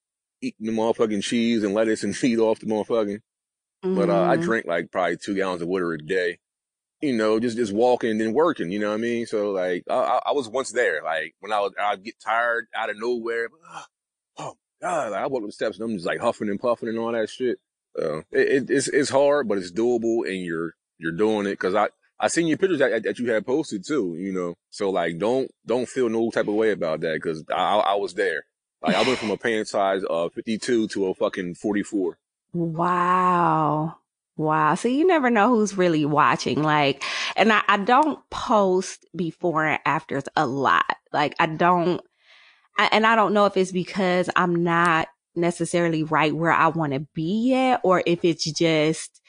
[0.41, 3.19] eating the motherfucking cheese and lettuce and feed off the motherfucking.
[3.93, 4.41] But uh, I Mhm.
[4.41, 6.39] drink like probably two gallons of water a day.
[7.01, 8.71] You know, just just walking and working.
[8.71, 9.25] You know what I mean?
[9.25, 11.01] So like, I, I, was once there.
[11.03, 13.49] Like when I was, I'd get tired out of nowhere.
[13.69, 13.85] Ah,
[14.37, 15.11] oh God!
[15.11, 17.11] Like, I walk up the steps and I'm just like huffing and puffing and all
[17.11, 17.59] that shit.
[17.95, 21.75] So it, it, it's it's hard, but it's doable, and you're you're doing it because
[21.75, 24.15] I I seen your pictures that, that you had posted too.
[24.17, 27.77] You know, so like don't don't feel no type of way about that because I
[27.77, 28.43] I was there.
[28.81, 32.17] Like I went from a pant size of 52 to a fucking 44.
[32.53, 33.98] Wow.
[34.39, 34.75] Wow.
[34.75, 36.63] So you never know who's really watching.
[36.63, 37.03] Like,
[37.35, 40.95] and I, I don't post before and afters a lot.
[41.11, 41.99] Like, I don't,
[42.77, 46.93] I, and I don't know if it's because I'm not necessarily right where I want
[46.93, 49.19] to be yet, or if it's just,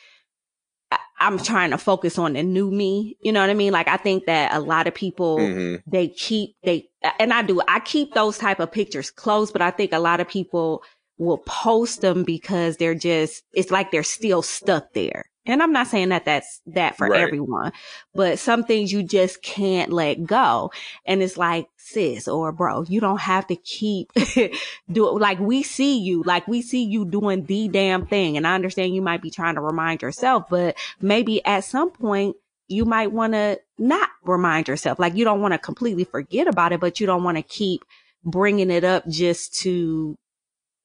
[0.93, 3.17] I- I'm trying to focus on the new me.
[3.21, 3.73] You know what I mean?
[3.73, 7.61] Like, I think that a lot of people, hmm they keep they and I do
[7.67, 10.85] I keep those type of pictures close, but I think a lot of people
[11.21, 15.27] will post them because they're just it's like they're still stuck there.
[15.47, 17.21] And I'm not saying that that's that for Right.
[17.23, 17.73] everyone,
[18.15, 20.71] but some things you just can't let go.
[21.07, 24.13] And it's like, sis or bro, you don't have to keep
[24.93, 28.37] do like we see you, like we see you doing the damn thing.
[28.37, 32.37] And I understand you might be trying to remind yourself, but maybe at some point
[32.69, 34.99] you might want to not remind yourself.
[34.99, 37.85] Like you don't want to completely forget about it, but you don't want to keep
[38.25, 40.19] bringing it up just to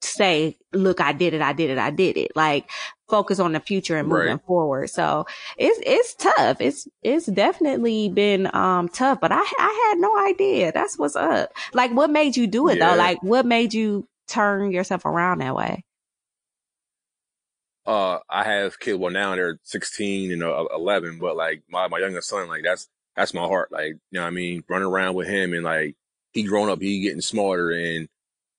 [0.06, 1.42] say, look, I did it.
[1.42, 1.78] I did it.
[1.78, 2.32] I did it.
[2.36, 2.70] Like
[3.08, 4.40] focus on the future and moving Right.
[4.46, 4.90] forward.
[4.90, 6.60] So it's, it's tough.
[6.60, 10.72] It's, it's definitely been, um, tough, but I, I had no idea.
[10.72, 11.50] That's what's up.
[11.72, 12.86] Like what made you do it Yeah.
[12.90, 12.96] though?
[12.96, 15.84] Like what made you turn yourself around that way?
[17.86, 18.98] uh, I have kids.
[18.98, 22.88] Well, now they're 16 and uh, 11, but like my, my youngest son, like that's,
[23.14, 23.70] that's my heart.
[23.70, 24.64] Like, you know what I mean?
[24.68, 25.96] Running around with him and like
[26.32, 28.08] he grown up, he getting smarter and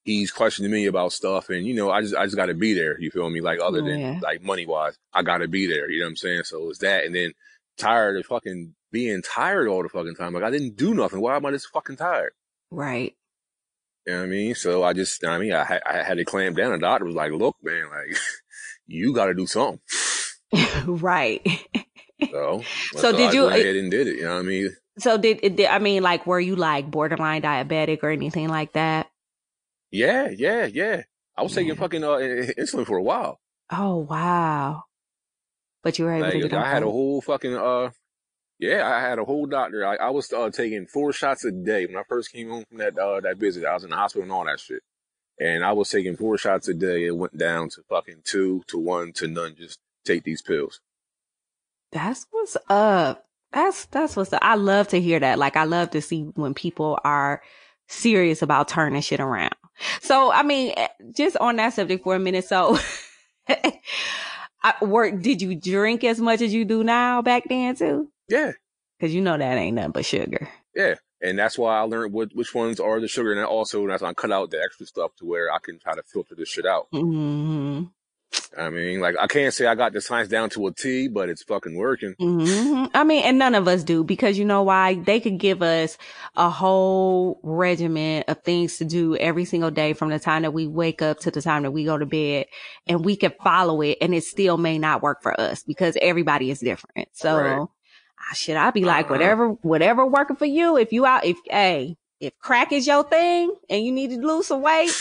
[0.07, 1.49] he's questioning me about stuff.
[1.49, 2.97] And, you know, I just, I just got to be there.
[2.99, 3.41] You feel me?
[3.41, 4.19] Like other than Yeah.
[4.23, 5.91] like money wise, I got to be there.
[5.91, 6.43] You know what I'm saying?
[6.45, 7.03] So it's that.
[7.03, 7.33] And then
[7.77, 10.33] tired of fucking being tired all the fucking time.
[10.33, 11.19] Like I didn't do nothing.
[11.19, 12.31] Why am I just fucking tired?
[12.71, 13.15] Right.
[14.05, 14.55] You know what I mean?
[14.55, 16.71] So I just, you know what I mean, I, had- I had to clamp down.
[16.71, 18.17] The doctor was like, look, man, like
[18.87, 19.81] you got to do something.
[20.85, 21.45] right.
[22.31, 22.63] So,
[22.95, 24.15] So did I you- went eh ahead and did it?
[24.15, 24.69] You know what I mean?
[24.99, 29.07] So did, did I mean like were you like borderline diabetic or anything like that?
[29.91, 31.03] Yeah, yeah, yeah.
[31.37, 32.17] I was taking fucking uh,
[32.57, 33.39] insulin for a while.
[33.71, 34.83] Oh wow.
[35.83, 37.91] But you were able Like, to get I had a whole fucking uh,
[38.59, 39.85] yeah, I had a whole doctor.
[39.85, 42.79] I, I was uh, taking four shots a day when I first came home from
[42.79, 43.65] that uh, that visit.
[43.65, 44.81] I was in the hospital and all that shit,
[45.39, 47.05] and I was taking four shots a day.
[47.05, 49.55] It went down to fucking two to one to none.
[49.55, 50.81] Just take these pills.
[51.91, 53.25] That's what's up.
[53.53, 54.41] That's that's what's up.
[54.41, 55.37] I love to hear that.
[55.37, 57.41] Like I love to see when people are
[57.87, 59.53] serious about turning shit around.
[60.01, 62.45] So I mean, eh, just on that subject for a minute.
[62.45, 62.77] So,
[63.49, 65.21] I, work.
[65.21, 68.09] Did you drink as much as you do now back then too?
[68.29, 68.51] Yeah,
[68.99, 70.49] Because you know that ain't nothing but sugar.
[70.75, 70.95] yeah.
[71.19, 74.09] And that's why I learned what which ones are the sugar, and also that's why
[74.09, 76.67] I cut out the extra stuff to where I can try to filter this shit
[76.67, 76.87] out.
[76.91, 77.85] hmm
[78.57, 81.29] I mean, like I can't say I got the science down to a T, but
[81.29, 82.15] it's fucking working.
[82.17, 84.95] hmm I mean, and none of us do because you know why?
[84.95, 85.97] They could give us
[86.35, 90.65] a whole regimen of things to do every single day from the time that we
[90.67, 92.47] wake up to the time that we go to bed
[92.87, 96.49] and we can follow it and it still may not work for us because everybody
[96.49, 97.09] is different.
[97.13, 97.59] So Right.
[97.59, 99.13] ah, shit, I'd be like, Uh-huh.
[99.13, 100.77] whatever, whatever working for you.
[100.77, 104.47] If you out, if, hey, if crack is your thing and you need to lose
[104.47, 104.91] some weight,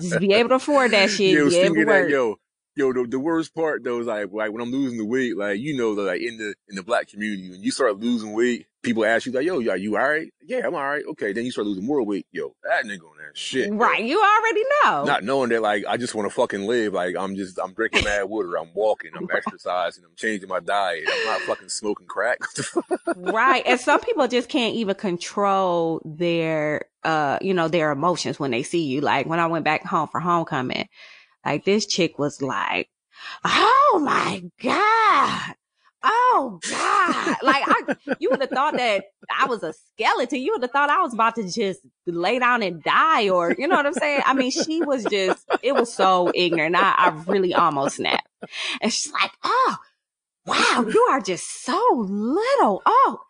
[0.00, 1.32] just be able to afford that shit.
[1.32, 2.36] yo, be able speaking to of that, yo,
[2.76, 5.60] yo, the, the worst part though is like, like when I'm losing the weight, like
[5.60, 9.04] you know, like in the in the black community, when you start losing weight, people
[9.04, 10.28] ask you like, yo, are you all right?
[10.46, 11.04] Yeah, I'm all right.
[11.10, 13.74] Okay, then you start losing more weight, yo, that nigga on that shit, yo.
[13.74, 14.04] Right.
[14.04, 15.04] You already know.
[15.04, 16.92] Not knowing that, like, I just want to fucking live.
[16.92, 18.56] Like, I'm just, I'm drinking mad water.
[18.58, 19.10] I'm walking.
[19.16, 20.04] I'm exercising.
[20.04, 21.04] I'm changing my diet.
[21.10, 22.38] I'm not fucking smoking crack.
[23.16, 28.50] right and some people just can't even control their uh you know their emotions when
[28.50, 30.88] they see you like when i went back home for homecoming
[31.44, 32.88] like this chick was like
[33.44, 35.54] oh my god
[36.04, 37.36] oh god.
[37.42, 40.40] Like i you would have thought that i was a skeleton.
[40.40, 43.66] You would have thought i was about to just lay down and die or you
[43.66, 44.22] know what i'm saying?
[44.24, 46.76] I mean she was just it was so ignorant.
[46.76, 48.28] I, I really almost snapped.
[48.80, 49.76] And she's like oh
[50.46, 52.82] wow, you are just so little.
[52.84, 53.20] Oh,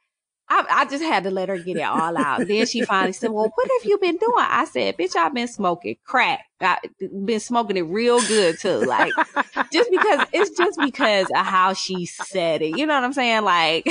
[0.55, 2.47] I, I just had to let her get it all out.
[2.47, 4.35] Then she finally said, well, what have you been doing?
[4.39, 6.45] I said, bitch, I've been smoking crack.
[6.61, 6.79] I
[7.25, 8.85] been smoking it real good too.
[8.85, 9.17] Like,
[9.73, 12.69] just because it's just because of how she said it.
[12.77, 13.43] You know what I'm saying?
[13.45, 13.89] Like,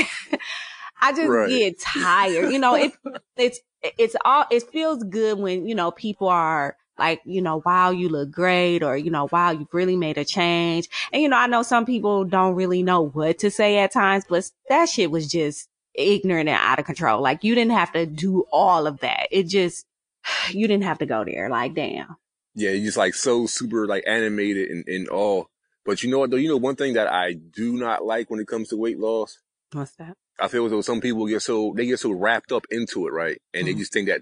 [1.02, 1.43] I just Right.
[1.43, 2.47] get tired.
[2.47, 2.93] You know, it,
[3.36, 3.60] it's,
[3.97, 8.08] it's all, it feels good when, you know, people are like, you know, wow, you
[8.08, 10.88] look great or, you know, wow, you've really made a change.
[11.12, 14.23] And, you know, I know some people don't really know what to say at times,
[14.30, 17.21] but that shit was just ignorant and out of control.
[17.21, 19.27] Like you didn't have to do all of that.
[19.32, 19.86] It just,
[20.51, 21.49] you didn't have to go there.
[21.49, 22.15] Like, damn.
[22.56, 25.49] Yeah, he's just like so super like animated and, and all.
[25.86, 26.38] But you know what though?
[26.38, 29.39] You know one thing that I do not like when it comes to weight loss?
[29.71, 30.15] What's that?
[30.39, 33.12] I feel as though some people get so they get so wrapped up into it,
[33.12, 33.41] right?
[33.53, 33.77] And they Mhm.
[33.79, 34.21] just think that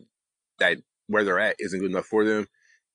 [0.59, 2.47] that where they're at isn't good enough for them.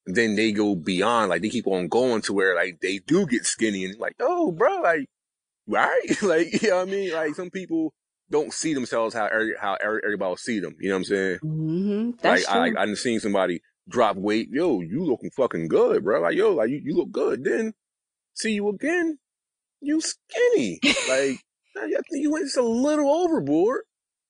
[0.09, 3.45] then they go beyond, like they keep on going to where like they do get
[3.45, 5.07] skinny and like, oh, bro, like,
[5.67, 6.01] right?
[6.23, 7.13] like, you know what I mean?
[7.13, 7.93] Like some people
[8.31, 10.77] don't see themselves how every, how every- everybody will see them.
[10.81, 11.39] You know what I'm saying?
[11.43, 12.79] hmm That's like true.
[12.79, 14.49] I, I done seen somebody drop weight.
[14.51, 16.21] Yo, you looking fucking good, bro.
[16.21, 17.45] Like, yo, like you, you look good.
[17.45, 17.73] Then
[18.35, 19.19] see you again,
[19.81, 20.81] you skinny.
[21.09, 21.39] like,
[21.77, 23.83] I think you went just a little overboard.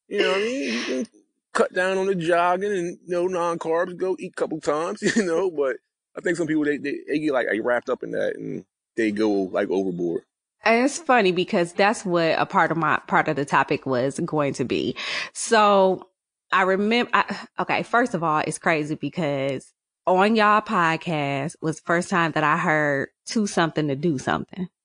[0.08, 0.72] You know what I mean?
[0.74, 1.06] You can
[1.52, 3.96] cut down on the jogging and you know non carbs.
[3.96, 5.00] Go eat a couple times.
[5.16, 5.76] You know, but
[6.16, 8.64] I think some people they they, they get like wrapped up in that and
[8.96, 10.22] they go like overboard.
[10.66, 14.18] And it's funny because that's what a part of my part of the topic was
[14.18, 14.96] going to be.
[15.32, 16.08] So
[16.52, 19.72] I remember, I, okay, first of all, it's crazy because
[20.06, 24.68] on y'all podcast was the first time that I heard to something to do something.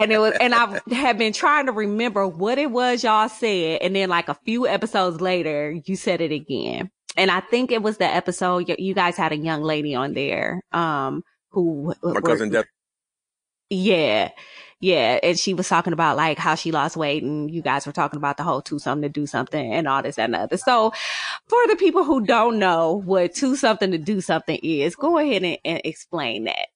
[0.00, 3.80] And it was, and I had been trying to remember what it was y'all said.
[3.80, 6.90] And then like a few episodes later, you said it again.
[7.16, 10.62] And I think it was the episode you, guys had a young lady on there,
[10.72, 12.66] um, who My cousin Deb.
[13.70, 14.30] Yeah.
[14.80, 15.18] Yeah.
[15.22, 18.18] And she was talking about like how she lost weight and you guys were talking
[18.18, 20.56] about the whole two something to do something and all this and other.
[20.56, 20.92] So
[21.48, 25.42] for the people who don't know what two something to do something is, go ahead
[25.42, 26.68] and, and explain that.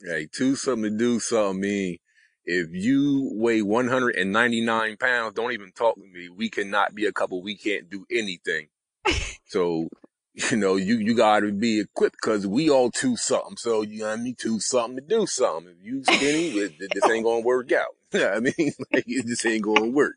[0.00, 1.98] Hey, two something to do something mean
[2.46, 6.28] if you weigh 199 pounds, don't even talk to me.
[6.28, 7.42] We cannot be a couple.
[7.42, 8.68] We can't do anything.
[9.46, 9.88] so,
[10.50, 13.56] you know, you, you gotta be equipped because we all two something.
[13.56, 14.34] So, you know I mean?
[14.38, 15.72] Two something to do something.
[15.72, 17.96] If you skinny, it- this ain't gonna work out.
[18.14, 20.16] I mean, like, it just ain't gonna work.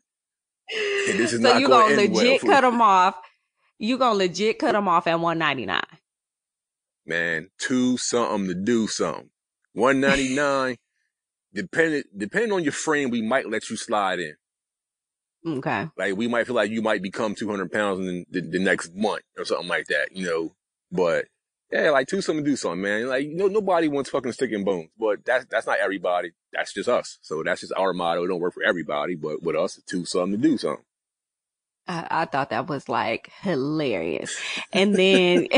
[1.08, 3.14] And this is so not you gonna gonna end well legit cut them off.
[3.78, 5.80] You gonna legit cut them off at 199.
[7.06, 9.30] Man, two something to do something.
[9.72, 10.76] 199,
[11.54, 14.36] depending, depending on your frame, we might let you slide in.
[15.46, 15.88] Okay.
[15.96, 19.22] Like we might feel like you might become 200 pounds in the, the next month
[19.38, 20.54] or something like that, you know.
[20.92, 21.26] But
[21.72, 23.08] yeah, like do something, do something, man.
[23.08, 26.32] Like you know, nobody wants fucking stick and bones, but that's that's not everybody.
[26.52, 27.18] That's just us.
[27.22, 28.24] So that's just our motto.
[28.24, 30.84] It don't work for everybody, but with us, do something to do something.
[31.90, 34.38] I, I thought that was like hilarious.
[34.72, 35.48] And then,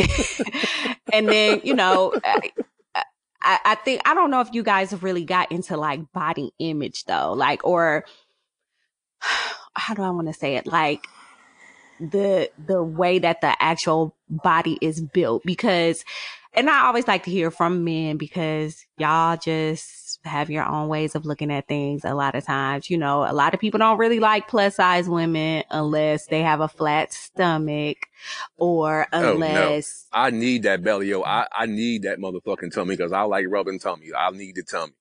[1.13, 2.51] and then, you know, I,
[3.43, 6.53] I, I think, I don't know if you guys have really got into like body
[6.59, 8.05] image though, like, or
[9.75, 10.67] how do I want to say it?
[10.67, 11.07] Like
[12.01, 16.05] the, the way that the actual body is built because,
[16.55, 21.15] and I always like to hear from men because y'all just have your own ways
[21.15, 22.91] of looking at things a lot of times.
[22.91, 26.61] You know, a lot of people don't really like plus size women unless they have
[26.61, 27.97] a flat stomach
[28.57, 29.35] or Oh, no.
[29.35, 31.23] unless I need that belly, yo.
[31.23, 34.11] I, I need that motherfucking tummy because I like rubbing tummy.
[34.17, 34.93] I need the tummy.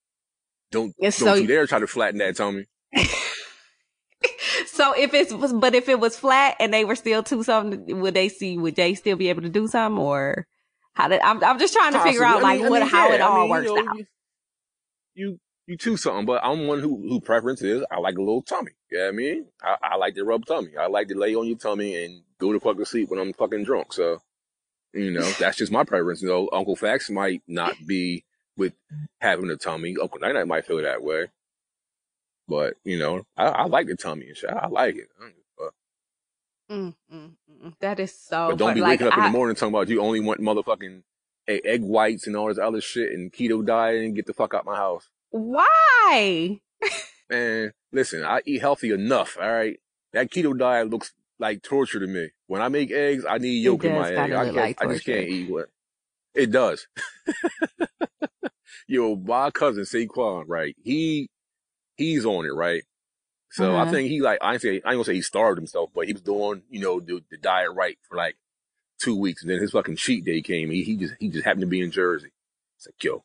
[0.72, 2.66] Don't don't you dare try to flatten that tummy.
[4.82, 8.14] so if it's but if it was flat and they were still two something would
[8.14, 10.48] they see would they still be able to do something or
[10.94, 12.50] how did I'm I'm just trying to figure out Possibly.
[12.50, 13.90] I like mean- I what mean, how yeah, it I all mean, works you know,
[13.90, 13.98] out.
[13.98, 14.06] You,
[15.14, 18.42] you you choose something, but I'm one who who preference is I like a little
[18.42, 18.72] tummy.
[18.90, 19.46] You know I mean?
[19.64, 20.76] I, I like to rub tummy.
[20.78, 23.64] I like to lay on your tummy and go to fucking sleep when I'm fucking
[23.64, 23.94] drunk.
[23.94, 24.22] So,
[24.94, 26.22] you know, that's just my preference.
[26.22, 28.26] You know, Uncle Fax might not be
[28.58, 28.74] with
[29.20, 29.96] having a tummy.
[30.02, 31.28] Uncle Night Night might feel that way.
[32.52, 34.50] But, you know, I, I like the tummy and shit.
[34.50, 35.08] I like it.
[35.18, 35.74] I don't give a fuck.
[36.70, 37.32] Mm, mm,
[37.66, 37.74] mm.
[37.80, 38.50] That is so.
[38.50, 40.42] But don't be like, waking up in I- the morning talking about you only want
[40.42, 41.04] motherfucking
[41.48, 44.54] egg, egg whites and all this other shit and keto diet and get the fuck
[44.54, 45.08] out my house.
[45.30, 46.60] Why?
[47.30, 49.80] Man, listen, I eat healthy enough, all right?
[50.12, 52.32] That keto diet looks like torture to me.
[52.48, 54.34] When I make eggs, I need yolk in my egg.
[54.34, 55.70] I, can't, like I just can't eat what.
[56.36, 56.86] It does.
[58.88, 60.76] Yo, my cousin Saquon, right?
[60.84, 61.30] He,
[62.02, 62.84] he's on it, right?
[63.52, 63.86] So I Uh-huh.
[63.86, 66.14] think he like, I ain't say, I ain't gonna say he starved himself, but he
[66.14, 68.38] was doing, you know, the, the diet right for like
[69.00, 69.44] two weeks.
[69.44, 70.72] And then his fucking cheat day came.
[70.72, 72.32] He, he just, he just happened to be in Jersey.
[72.78, 73.24] It's like, yo,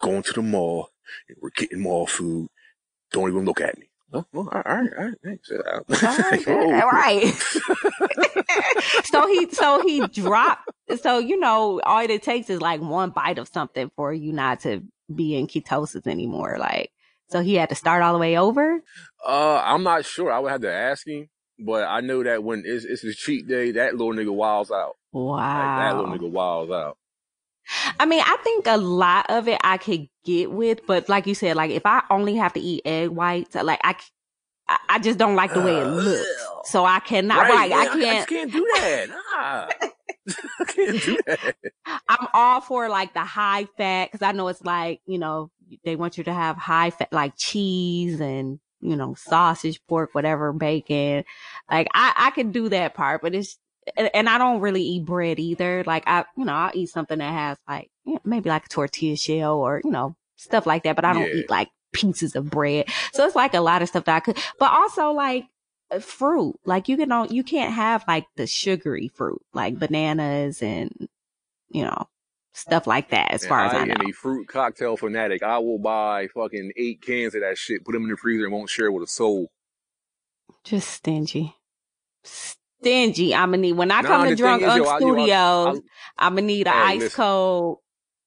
[0.00, 0.90] going to the mall
[1.28, 2.48] and we're getting mall food.
[3.12, 3.88] Don't even look at me.
[4.12, 5.50] Oh, well, all right, all right, thanks.
[6.04, 7.34] Alright, right.
[9.04, 10.70] so he so he dropped
[11.02, 14.60] so you know all it takes is like one bite of something for you not
[14.60, 14.82] to
[15.14, 16.90] be in ketosis anymore like
[17.34, 18.80] so he had to start all the way over
[19.26, 20.30] Uh, I'm not sure.
[20.30, 23.48] I would have to ask him, but I know that when it's, it's his cheat
[23.48, 24.94] day, that little nigga wilds out.
[25.12, 25.32] Wow.
[25.36, 26.96] Like, that little nigga wilds out.
[27.98, 31.34] I mean, I think a lot of it I could get with, but like you
[31.34, 33.96] said, like if I only have to eat egg whites, like I,
[34.88, 36.28] I just don't like the way it looks.
[36.64, 39.06] So I cannot, right, yeah, I I can't, just can't do that.
[39.08, 39.88] Nah.
[40.60, 41.54] I can't do that.
[42.08, 45.50] I'm all for like the high fat, cause I know it's like, you know,
[45.84, 50.52] they want you to have high fat, like cheese and, you know, sausage, pork, whatever,
[50.52, 51.24] bacon.
[51.70, 53.58] Like I, I can do that part, but it's,
[53.96, 55.84] and I don't really eat bread either.
[55.86, 57.90] Like I, you know, I'll eat something that has like,
[58.24, 61.40] maybe like a tortilla shell or, you know, stuff like that, but I don't Yeah.
[61.40, 62.88] eat like pieces of bread.
[63.12, 65.46] So it's like a lot of stuff that I could, but also like,
[65.90, 70.62] uh, fruit like you can don't you can't have like the sugary fruit like bananas
[70.62, 71.10] and
[71.68, 72.08] you know
[72.54, 74.04] stuff like that as And far as I am know.
[74.08, 75.42] a fruit cocktail fanatic.
[75.42, 78.52] I will buy fucking eight cans of that shit, put them in the freezer, and
[78.52, 79.50] won't share with a soul.
[80.64, 81.54] Just stingy.
[82.24, 83.34] Stingy.
[83.34, 85.82] I'm gonna need when I Nah, come to Drunk Unk yo, I- Studios,
[86.18, 87.16] I'm gonna need an Hey, ice listen.
[87.16, 87.78] cold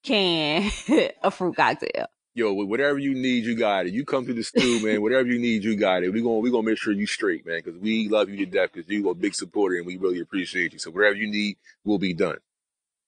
[0.03, 0.71] can
[1.23, 2.07] of fruit cocktail.
[2.35, 3.93] Yo, whatever you need, you got it.
[3.93, 5.01] You come to the stew, man.
[5.01, 6.13] Whatever you need, you got it.
[6.13, 8.71] We gonna we gonna make sure you straight, man, because we love you to death.
[8.73, 10.79] Because you a big supporter, and we really appreciate you.
[10.79, 12.37] So whatever you need we'll be done.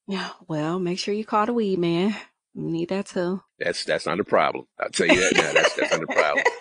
[0.10, 0.32] Yeah.
[0.50, 2.15] Well, make sure you call the weed man.
[2.56, 3.43] We need that too.
[3.60, 4.67] That's that's not a problem.
[4.80, 5.54] I'll tell you that now.
[5.54, 6.45] That's that's not a problem.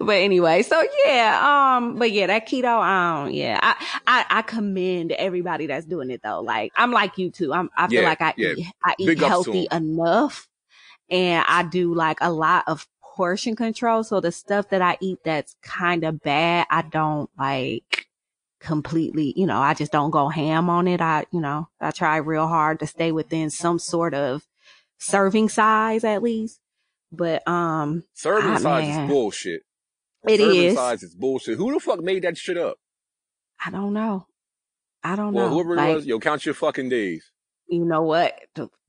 [0.00, 3.76] but anyway, so yeah, um, but yeah, that keto, um, yeah, I,
[4.06, 6.42] I, I commend everybody that's doing it though.
[6.42, 7.54] Like, I'm like you too.
[7.54, 8.54] I'm, I feel Yeah, like I yeah.
[8.56, 10.48] eat, I eat Big ups to healthy enough
[11.10, 14.04] and I do like a lot of portion control.
[14.04, 18.07] So the stuff that I eat that's kind of bad, I don't like
[18.60, 21.00] completely, you know, I just don't go ham on it.
[21.00, 24.42] I, you know, I try real hard to stay within some sort of
[24.98, 26.60] serving size at least.
[27.10, 29.04] But, um, Serving Ah, size man.
[29.04, 29.62] is bullshit.
[30.28, 30.74] it Serving is.
[30.74, 31.56] size is bullshit.
[31.56, 32.76] Who the fuck made that shit up?
[33.64, 34.26] I don't know.
[35.02, 35.54] I don't Well, know.
[35.54, 37.30] whoever like, it was, yo, count your fucking days.
[37.68, 38.34] you know what?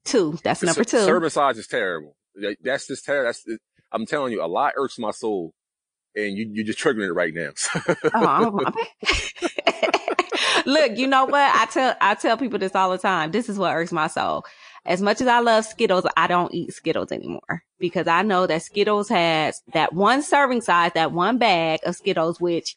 [0.05, 0.37] Two.
[0.43, 0.99] That's number two.
[0.99, 2.15] Serving size is terrible.
[2.61, 3.27] That's just terrible.
[3.31, 3.45] That's
[3.91, 5.53] I'm telling you, a lot irks my soul,
[6.15, 7.51] and you you're just triggering it right now.
[8.13, 8.59] Oh,
[10.65, 11.55] Look, you know what?
[11.55, 13.31] I tell I tell people this all the time.
[13.31, 14.45] This is what irks my soul.
[14.85, 18.63] As much as I love Skittles, I don't eat Skittles anymore because I know that
[18.63, 22.75] Skittles has that one serving size, that one bag of Skittles, which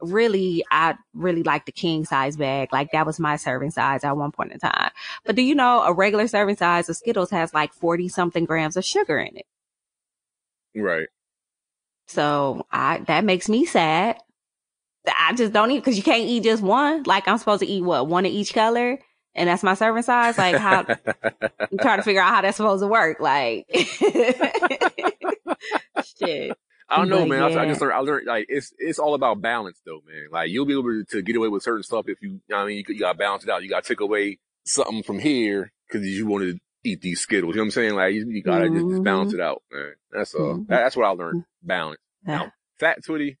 [0.00, 2.72] really, I really like the king size bag.
[2.72, 4.90] Like that was my serving size at one point in time.
[5.24, 8.76] But do you know a regular serving size of Skittles has like 40 something grams
[8.76, 9.46] of sugar in it?
[10.74, 11.08] right.
[12.06, 14.18] So I, that makes me sad.
[15.06, 17.02] I just don't eat because you can't eat just one.
[17.04, 18.06] Like I'm supposed to eat what?
[18.08, 18.98] One of each color.
[19.36, 20.38] And that's my serving size.
[20.38, 20.84] Like how,
[21.60, 23.18] I'm trying to figure out how that's supposed to work.
[23.20, 23.66] Like,
[26.18, 26.56] shit.
[26.88, 27.42] I don't know, But man.
[27.42, 30.26] I, I just learned, I learned like it's it's all about balance, though, man.
[30.30, 32.62] Like you'll be able to get away with certain stuff if you, you know what
[32.64, 33.62] I mean, you, you got to balance it out.
[33.62, 37.54] You got to take away something from here because you wanted to eat these Skittles.
[37.54, 37.94] You know what I'm saying?
[37.94, 39.34] Like you, you got to just, just balance Mhm.
[39.36, 39.94] it out, man.
[40.12, 40.54] That's all.
[40.58, 40.66] Mhm.
[40.68, 41.44] That, that's what I learned.
[41.64, 42.00] Balance.
[42.26, 42.36] Yeah.
[42.38, 43.36] Now, Fat Twitty,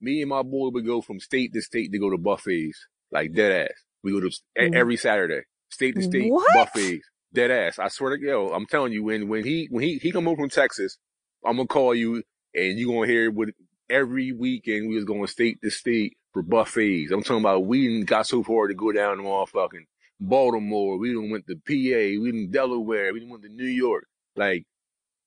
[0.00, 3.32] me and my boy would go from state to state to go to buffets, like
[3.34, 3.76] dead ass.
[4.02, 4.28] We go to
[4.58, 4.74] Mhm.
[4.74, 6.46] every Saturday, state to state What?
[6.54, 7.78] buffets, dead ass.
[7.78, 10.42] I swear to yo, I'm telling you, when when he when he he come over
[10.42, 10.98] from Texas,
[11.44, 12.22] I'm gonna call you
[12.54, 13.50] and you gonna hear what
[13.88, 17.10] every weekend we was going state to state for buffets.
[17.12, 19.84] I'm talking about we didn't got so far to go down to motherfucking
[20.20, 20.96] Baltimore.
[20.98, 22.18] We didn't went to PA.
[22.20, 23.12] We didn't Delaware.
[23.12, 24.06] We didn't went to New York.
[24.36, 24.64] Like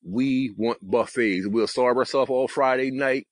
[0.04, 1.46] we want buffets.
[1.46, 3.26] We'll starve ourselves all Friday night,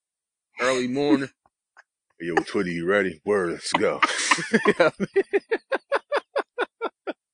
[0.61, 1.29] early morning.
[2.21, 3.21] Yo, Twitty, you ready?
[3.25, 4.01] Word, let's go.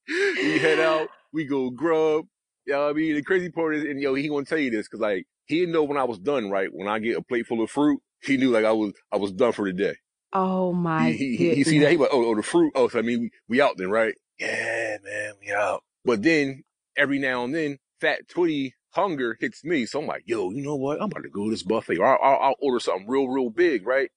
[0.09, 2.25] we head out, we go grub.
[2.65, 3.15] You know what I mean?
[3.15, 5.73] The crazy part is, and yo, he gonna tell you this, cause like, he didn't
[5.73, 6.71] know when I was done, right?
[6.73, 9.31] When I get a plate full of fruit, he knew like I was, I was
[9.33, 9.97] done for the day.
[10.33, 11.91] Oh my He, he, he see that?
[11.91, 12.73] He went, oh, oh, the fruit.
[12.75, 14.15] Oh, so I mean, we, we out then, right?
[14.39, 15.83] Yeah, man, we out.
[16.03, 16.65] But then
[16.97, 19.87] every now and then, fat twitty hunger hits me.
[19.87, 21.01] So I'm like, yo, you know what?
[21.01, 21.99] I'm about to go to this buffet.
[21.99, 24.11] Or I'll, I'll, order something real, real big, right?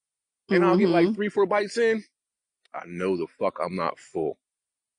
[0.50, 1.16] And I'll get like mm-hmm.
[1.16, 2.04] three, four bites in.
[2.74, 4.38] I know the fuck I'm not full.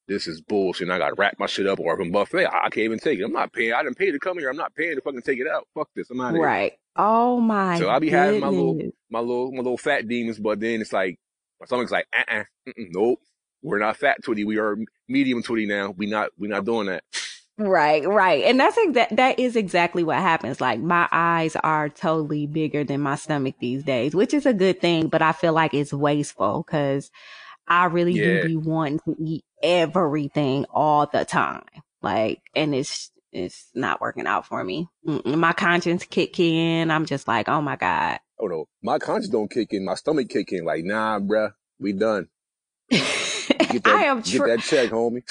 [0.08, 0.88] This is bullshit.
[0.88, 2.46] And I got to wrap my shit up or from buffet.
[2.46, 3.24] I, I can't even take it.
[3.24, 3.72] I'm not paying.
[3.72, 4.50] I didn't pay to come here.
[4.50, 5.66] I'm not paying to fucking take it out.
[5.74, 6.10] Fuck this.
[6.10, 6.44] I'm out of here.
[6.44, 6.72] Right.
[6.96, 10.38] Oh my So I'll be having my little- My little, my little fat demons.
[10.38, 11.18] But then it's like,
[11.60, 13.20] my stomach's like, uh-uh, mm-mm, nope.
[13.62, 14.44] We're not fat twitty.
[14.44, 14.76] We are
[15.08, 15.94] medium twitty now.
[15.96, 17.04] We not, we not doing that.
[17.58, 18.44] Right, right.
[18.44, 20.60] And that's exa- that is exactly what happens.
[20.60, 24.82] Like my eyes are totally bigger than my stomach these days, which is a good
[24.82, 27.10] thing, but I feel like it's wasteful because
[27.68, 28.24] I really Yeah.
[28.24, 31.64] do be wanting to eat everything all the time.
[32.02, 34.88] Like, and it's, it's not working out for me.
[35.06, 35.38] Mm-mm.
[35.38, 36.90] My conscience kick in.
[36.90, 38.20] I'm just like, oh my God.
[38.40, 39.84] Oh no, my conscience don't kick in.
[39.84, 40.64] My stomach kick in.
[40.64, 42.28] Like, nah, bruh, we done.
[42.90, 45.22] Get that, I am get that check, homie.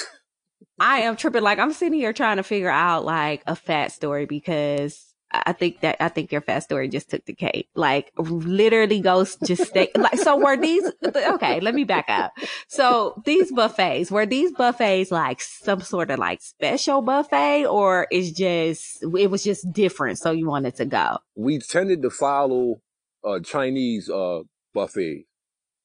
[0.81, 1.43] I am tripping.
[1.43, 5.81] Like I'm sitting here trying to figure out like a fat story because I think
[5.81, 7.69] that I think your fat story just took the cake.
[7.75, 12.33] Like literally goes just stay like so were these okay, let me back up.
[12.67, 18.31] So these buffets, were these buffets like some sort of like special buffet or is
[18.31, 21.19] just it was just different so you wanted to go?
[21.35, 22.81] We tended to follow
[23.23, 24.39] uh Chinese uh
[24.73, 25.25] buffets,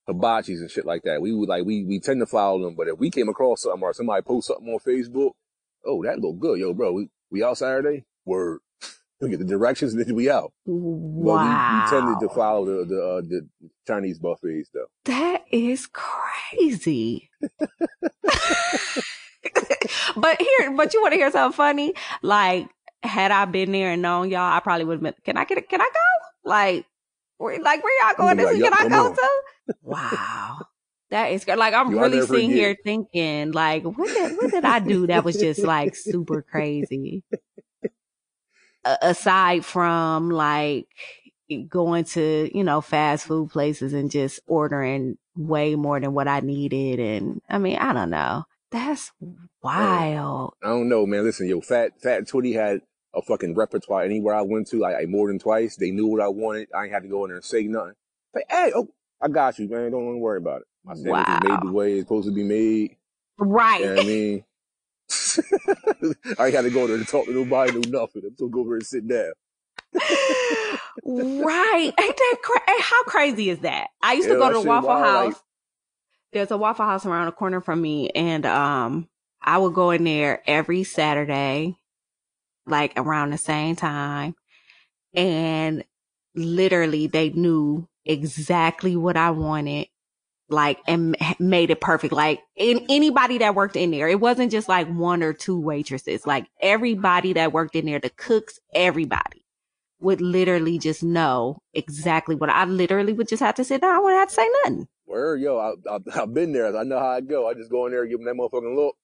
[0.08, 1.20] hibachis and shit like that.
[1.20, 3.82] We would like we we tend to follow them, but if we came across something
[3.82, 5.32] or somebody post something on Facebook,
[5.84, 6.92] oh that look good, yo, bro.
[6.92, 8.04] We we out Saturday?
[8.24, 8.60] Word.
[9.18, 10.52] We get the directions and then we out.
[10.66, 11.42] But Wow.
[11.42, 11.50] we,
[11.80, 13.48] we tended to follow the the, uh, the
[13.86, 14.88] Chinese buffets though.
[15.06, 17.30] That is crazy.
[20.16, 21.94] but here, but you want to hear something funny?
[22.22, 22.68] Like,
[23.02, 25.14] had I been there and known y'all, I probably would have been.
[25.24, 25.58] Can I get?
[25.58, 25.68] it?
[25.68, 26.00] Can I go?
[26.50, 26.84] Like,
[27.38, 28.36] where, like where y'all going?
[28.36, 28.64] This like, week?
[28.64, 29.28] can I go to?
[29.82, 30.58] Wow.
[31.10, 31.58] That is good.
[31.58, 35.24] Like I'm You really sitting here thinking, like, what did what did I do that
[35.24, 37.22] was just like super crazy?
[38.84, 40.88] A- aside from like
[41.68, 46.40] going to you know fast food places and just ordering way more than what I
[46.40, 48.44] needed, and I mean I don't know.
[48.72, 49.12] That's
[49.62, 50.54] wild.
[50.62, 51.22] I don't know, man.
[51.22, 52.80] Listen, yo, Fat Fat and Twitty had
[53.16, 55.76] a fucking repertoire anywhere I went to, like, like more than twice.
[55.76, 56.68] They knew what I wanted.
[56.74, 57.94] I ain't had to go in there and say nothing.
[58.34, 58.88] Like, hey, oh,
[59.22, 59.90] I got you, man.
[59.90, 60.66] Don't, worry about it.
[60.84, 62.96] My sandwich is made the way it's supposed to be made.
[63.38, 63.80] Right.
[63.80, 64.44] You know what I mean?
[66.38, 68.22] I ain't had to go there to talk to nobody, no nothing.
[68.26, 69.32] I'm still go over and sit down.
[71.04, 71.92] right.
[72.00, 73.88] Ain't that cra- how crazy is that?
[74.02, 75.26] I used to go to the Waffle wild, House.
[75.26, 75.42] like-
[76.32, 79.08] There's a Waffle House around the corner from me, and um,
[79.40, 81.76] I would go in there every Saturday,
[82.66, 84.34] like around the same time,
[85.14, 85.84] and
[86.34, 89.88] literally they knew exactly what I wanted.
[90.48, 92.12] Like and made it perfect.
[92.12, 96.24] Like in anybody that worked in there, it wasn't just like one or two waitresses.
[96.24, 99.44] Like everybody that worked in there, the cooks, everybody
[99.98, 103.96] would literally just know exactly what I literally would just have to sit down.
[103.96, 104.88] I wouldn't have to say nothing.
[105.04, 106.76] Where, yo, I, I, I've been there.
[106.76, 107.48] I know how I go.
[107.48, 108.96] I just go in there give them that motherfucking look.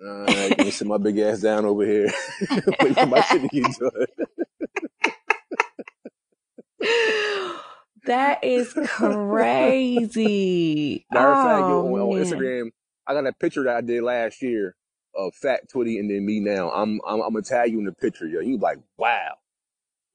[0.00, 2.12] All right, let me sit my big ass down over here.
[2.80, 4.06] Wait for my shit to get done.
[8.06, 10.16] that is crazy.
[11.10, 12.24] Matter of fact, yo, Oh, on, on man.
[12.24, 12.70] Instagram,
[13.06, 14.76] I got a picture that I did last year
[15.14, 16.70] of Fat Twitty and then me now.
[16.70, 18.40] I'm I'm, I'm gonna tag you in the picture, yo.
[18.40, 19.34] You like, wow.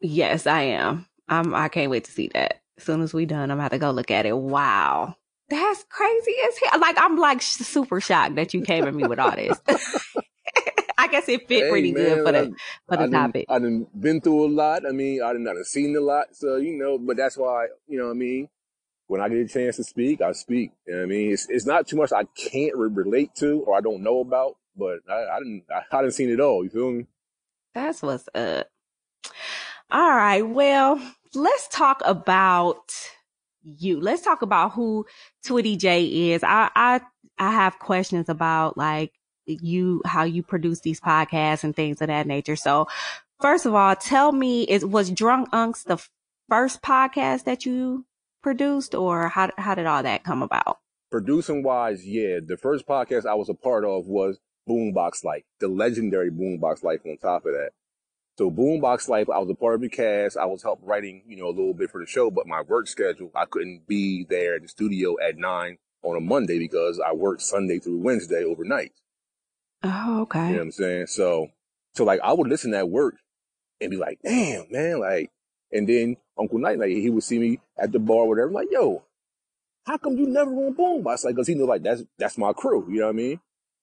[0.01, 1.07] Yes, I am.
[1.27, 1.53] I'm.
[1.55, 2.61] I can't wait to see that.
[2.77, 4.37] As soon as we done, I'm gonna have to go look at it.
[4.37, 5.15] Wow,
[5.49, 6.79] that's crazy as hell.
[6.79, 9.59] Like I'm like super shocked that you came at me with all this.
[10.97, 12.55] I guess it fit Hey, pretty good for the
[12.87, 13.45] for the I done, topic.
[13.49, 14.85] I done been through a lot.
[14.85, 16.27] I mean, I done, I done seen a lot.
[16.35, 18.49] So, you know, but that's why, you know what I mean?
[19.05, 20.71] When I get a chance to speak, I speak.
[20.85, 21.31] You know what I mean?
[21.31, 24.57] It's, it's not too much I can't re- relate to or I don't know about,
[24.75, 26.63] but I, I didn't, I, I done seen it all.
[26.63, 27.05] You feel me?
[27.73, 28.67] That's what's up.
[29.91, 30.41] All right.
[30.41, 30.99] Well,
[31.35, 32.91] let's talk about
[33.63, 33.99] you.
[34.01, 35.05] Let's talk about who
[35.47, 36.43] Twitty J is.
[36.43, 37.01] I, I,
[37.37, 39.13] I have questions about like
[39.45, 42.55] you, how you produce these podcasts and things of that nature.
[42.55, 42.87] So
[43.39, 45.97] first of all, tell me, is, was Drunk Unks the
[46.49, 48.05] first podcast that you
[48.43, 50.79] produced or how, how did all that come about?
[51.09, 52.39] Producing wise, yeah.
[52.45, 54.39] The first podcast I was a part of was
[54.69, 57.71] Boombox Life, the legendary Boombox Life on top of that.
[58.37, 60.37] So Boombox Life, I was a part of the cast.
[60.37, 62.87] I was help writing, you know, a little bit for the show, but my work
[62.87, 67.13] schedule, I couldn't be there at the studio at nine on a Monday because I
[67.13, 68.91] worked Sunday through Wednesday overnight.
[69.81, 70.47] Oh, okay.
[70.47, 71.07] You know what I'm saying?
[71.07, 71.47] So,
[71.95, 73.15] so like I would listen at work
[73.81, 75.31] and be like, damn, man, like,
[75.71, 78.67] and then Uncle Night, like he would see me at the bar, or whatever, like,
[78.71, 79.03] yo,
[79.85, 81.25] how come you never on Boombox?
[81.25, 82.85] Like, cause he knew like that's, that's my crew.
[82.87, 83.39] You know what I mean?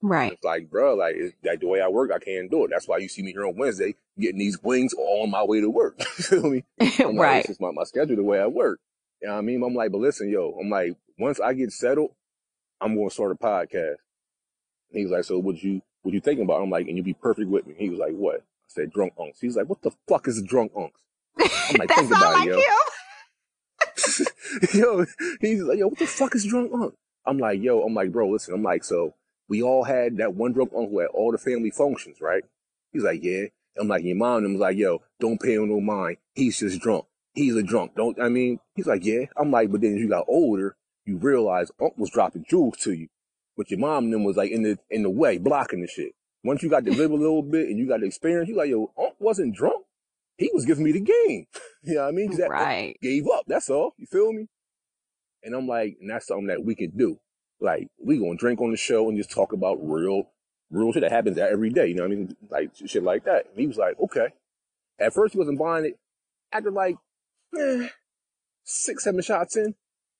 [0.06, 0.32] Right.
[0.32, 2.70] It's like, bro, like it's, like the way I work, I can't do it.
[2.70, 5.70] That's why you see me here on Wednesday getting these wings on my way to
[5.70, 5.98] work.
[6.18, 6.62] you feel me?
[6.78, 7.38] I'm like, right.
[7.38, 8.80] it's just my, my schedule, the way I work.
[9.22, 9.62] You know what I mean?
[9.62, 12.10] I'm like, but listen, yo, I'm like, once I get settled,
[12.82, 13.96] I'm going to start a podcast.
[14.90, 16.60] And he was like, so what you, what you thinking about?
[16.62, 17.74] I'm like, and you'd be perfect with me.
[17.78, 18.40] He was like, what?
[18.40, 19.40] I said, drunk unks.
[19.40, 20.90] He's like, what the fuck is a drunk unks?
[21.38, 22.62] I'm like, think about like it,
[24.74, 24.98] yo.
[24.98, 25.06] yo,
[25.40, 26.92] he's like, yo, what the fuck is drunk uncle?
[27.24, 29.14] I'm like, yo, I'm like, bro, listen, I'm like, so
[29.48, 32.42] we all had that one drunk uncle at all the family functions, right?
[32.92, 33.44] He's like, yeah.
[33.78, 36.18] I'm like, your mom and was like, yo, don't pay him no mind.
[36.34, 37.06] He's just drunk.
[37.34, 37.96] He's a drunk.
[37.96, 39.24] Don't, I mean, he's like, yeah.
[39.36, 42.92] I'm like, but then as you got older, you realize Unc was dropping jewels to
[42.92, 43.08] you.
[43.56, 46.12] But your mom and them was like in the, in the way, blocking the shit.
[46.44, 48.68] Once you got to live a little bit and you got the experience, you like,
[48.70, 49.84] yo, Unc wasn't drunk.
[50.38, 51.46] He was giving me the game.
[51.82, 52.36] you know what I mean?
[52.36, 52.96] that- Right.
[53.02, 53.44] gave up.
[53.48, 53.94] That's all.
[53.98, 54.46] You feel me?
[55.42, 57.18] And I'm like, and that's something that we could do.
[57.60, 60.28] Like, we gonna drink on the show and just talk about real,
[60.70, 61.86] real shit that happens every day.
[61.86, 62.36] You know what I mean?
[62.50, 63.46] Like, shit like that.
[63.50, 64.28] And he was like, okay.
[64.98, 65.98] At first, he wasn't buying it.
[66.52, 66.96] After like,
[67.58, 67.88] eh,
[68.64, 69.74] six, seven shots in,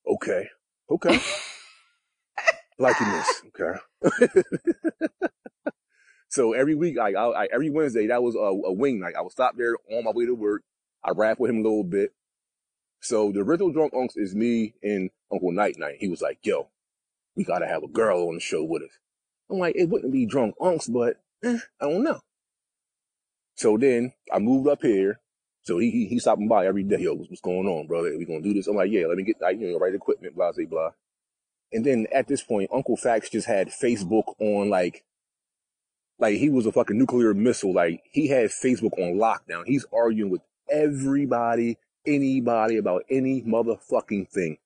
[0.07, 0.49] okay,
[0.89, 1.19] okay.
[2.77, 4.27] Liking this, okay.
[6.29, 9.13] so every week, like, I, I, every Wednesday, that was a, a wing night.
[9.17, 10.63] I would stop there on my way to work.
[11.03, 12.11] I rap with him a little bit.
[12.99, 15.97] So the original Drunk Unks is me and Uncle Night Night.
[15.99, 16.69] He was like, yo,
[17.35, 18.97] we gotta have a girl on the show with us.
[19.49, 22.19] I'm like, it wouldn't be Drunk Unks, but eh, I don't know.
[23.55, 25.19] So then I moved up here.
[25.63, 26.99] So he, he, he stopping by every day.
[26.99, 28.15] Yo, what's, what's going on, brother?
[28.17, 28.67] We gonna do this?
[28.67, 30.89] I'm like, yeah, let me get, you know, right equipment, blah, blah, blah.
[31.71, 35.03] And then at this point, Uncle Fax just had Facebook on like,
[36.19, 37.73] like he was a fucking nuclear missile.
[37.73, 39.63] Like he had Facebook on lockdown.
[39.65, 44.57] He's arguing with everybody, anybody about any motherfucking thing.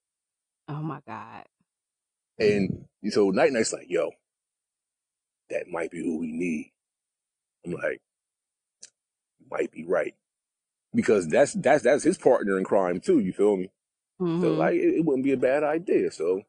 [0.68, 1.44] Oh my God.
[2.40, 4.12] And so Night Night's like, yo,
[5.50, 6.72] that might be who we need.
[7.64, 8.00] I'm like,
[9.50, 10.14] might be right.
[10.94, 13.18] Because that's, that's, that's his partner in crime too.
[13.20, 13.70] You feel me?
[14.40, 14.58] So Mhm.
[14.58, 16.10] like, it, it wouldn't be a bad idea.
[16.10, 16.42] So,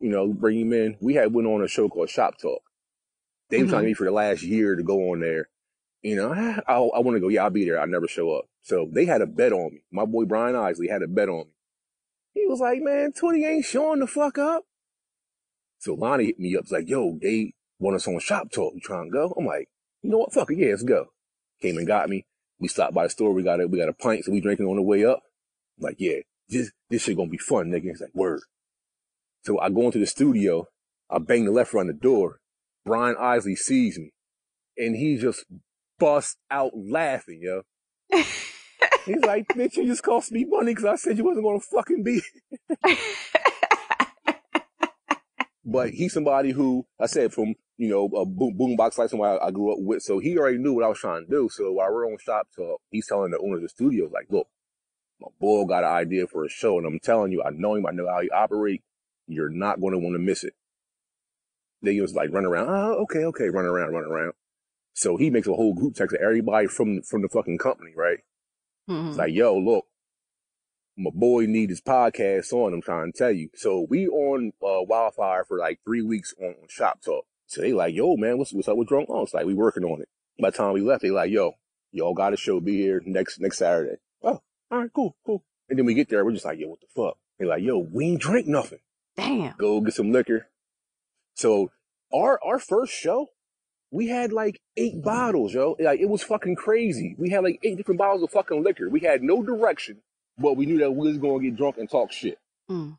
[0.00, 0.96] you know, bring him in.
[1.00, 2.62] We had went on a show called Shop Talk.
[3.50, 5.48] They were trying to me for the last year to go on there.
[6.02, 7.28] You know, I, I want to go.
[7.28, 7.80] Yeah, I'll be there.
[7.80, 8.46] I never show up.
[8.62, 9.82] So they had a bet on me.
[9.92, 11.52] My boy Brian Isley had a bet on me.
[12.34, 14.64] He was like, man, Twitty ain't showing the fuck up.
[15.80, 16.62] So Lonnie hit me up.
[16.62, 18.74] It's like, yo, they want us on Shop Talk.
[18.74, 19.34] You trying to go?
[19.36, 19.68] I'm like,
[20.02, 20.32] you know what?
[20.32, 20.58] Fuck it.
[20.58, 21.06] Yeah, let's go.
[21.60, 22.26] Came and got me.
[22.58, 23.32] We stopped by the store.
[23.32, 24.24] We got a, we got a pint.
[24.24, 25.22] So we drinking on the way up.
[25.78, 26.18] I'm like, yeah,
[26.48, 27.84] this, this shit gonna be fun, nigga.
[27.84, 28.40] He's like, word.
[29.44, 30.66] So I go into the studio.
[31.08, 32.40] I bang the left on the door.
[32.84, 34.12] Brian Isley sees me
[34.76, 35.44] and he just
[35.98, 37.62] busts out laughing, yo.
[39.06, 42.02] He's like, bitch, you just cost me money because I said you wasn't gonna fucking
[42.02, 42.22] be.
[45.64, 49.50] but he's somebody who I said from you know a boom, boombox like somebody I
[49.50, 51.48] grew up with, so he already knew what I was trying to do.
[51.50, 54.48] So while we're on shop talk, he's telling the owner of the studio like, look,
[55.20, 57.86] my boy got an idea for a show, and I'm telling you, I know him,
[57.86, 58.84] I know how he operates.
[59.26, 60.54] You're not going to want to miss it.
[61.82, 62.68] They was like run around.
[62.68, 64.32] Oh, okay, okay, run around, run around.
[64.92, 68.18] So he makes a whole group text to everybody from from the fucking company, right?
[68.88, 69.10] Mhm.
[69.10, 69.86] It's like, yo, look,
[70.96, 72.74] my boy need his podcast on.
[72.74, 73.48] I'm trying to tell you.
[73.54, 77.24] So we on uh, Wildfire for like three weeks on, on Shop Talk.
[77.46, 79.22] So they like, yo, man, what's what's up with Drunk On?
[79.22, 80.08] It's like we working on it.
[80.40, 81.52] By the time we left, they like, yo,
[81.92, 82.60] y'all got a show.
[82.60, 83.96] Be here next next Saturday.
[84.22, 85.44] Oh, all right, cool, cool.
[85.68, 87.16] And then we get there, we're just like, yo, what the fuck?
[87.38, 88.80] They like, yo, we ain't drink nothing.
[89.16, 89.54] Damn.
[89.56, 90.48] Go get some liquor.
[91.34, 91.70] So
[92.14, 93.30] our our first show,
[93.90, 95.76] we had like eight bottles, yo.
[95.80, 97.14] Like it was fucking crazy.
[97.18, 98.88] We had like eight different bottles of fucking liquor.
[98.88, 100.02] We had no direction,
[100.40, 102.38] but we knew that we was gonna get drunk and talk shit.
[102.70, 102.96] Mm.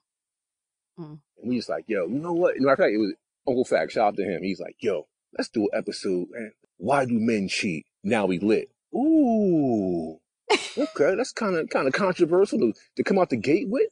[0.97, 2.55] And we just like, yo, you know what?
[2.57, 3.13] Matter of fact, it was
[3.47, 3.91] Uncle Fact.
[3.91, 4.43] Shout out to him.
[4.43, 6.27] He's like, yo, let's do an episode.
[6.31, 6.51] Man.
[6.77, 7.85] Why do men cheat?
[8.03, 8.69] Now we lit.
[8.93, 10.17] Ooh,
[10.51, 13.89] okay, that's kind of kind of controversial to, to come out the gate with.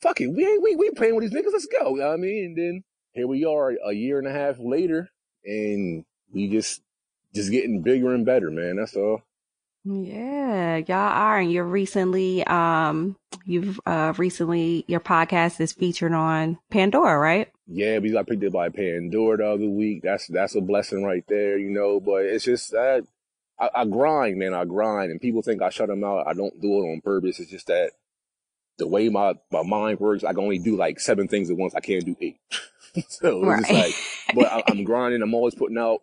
[0.00, 1.52] Fuck it, we ain't we we ain't playing with these niggas.
[1.52, 1.90] Let's go.
[1.90, 4.56] You know what I mean, and then here we are a year and a half
[4.58, 5.10] later,
[5.44, 6.80] and we just
[7.34, 8.76] just getting bigger and better, man.
[8.76, 9.22] That's all.
[9.90, 11.38] Yeah, y'all are.
[11.38, 17.48] And you're recently, um, you've, uh, recently, your podcast is featured on Pandora, right?
[17.66, 20.02] Yeah, we got picked up by Pandora the other week.
[20.02, 22.00] That's that's a blessing right there, you know.
[22.00, 23.04] But it's just that
[23.58, 24.54] I, I grind, man.
[24.54, 26.26] I grind, and people think I shut them out.
[26.26, 27.40] I don't do it on purpose.
[27.40, 27.92] It's just that
[28.78, 31.74] the way my my mind works, I can only do like seven things at once.
[31.74, 32.38] I can't do eight.
[33.08, 33.84] so it's just Right.
[33.84, 33.94] like,
[34.34, 35.20] but I, I'm grinding.
[35.22, 36.00] I'm always putting out.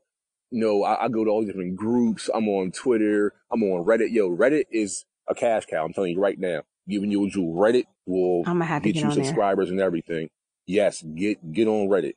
[0.55, 2.29] You know, I, I go to all these different groups.
[2.33, 3.33] I'm on Twitter.
[3.51, 4.13] I'm on Reddit.
[4.13, 5.83] Yo, Reddit is a cash cow.
[5.83, 6.61] I'm telling you right now.
[6.87, 7.53] Giving you a jewel.
[7.53, 9.25] Reddit will I'm gonna have to get get you on there.
[9.25, 10.29] subscribers and everything.
[10.65, 12.13] Yes, get get on Reddit.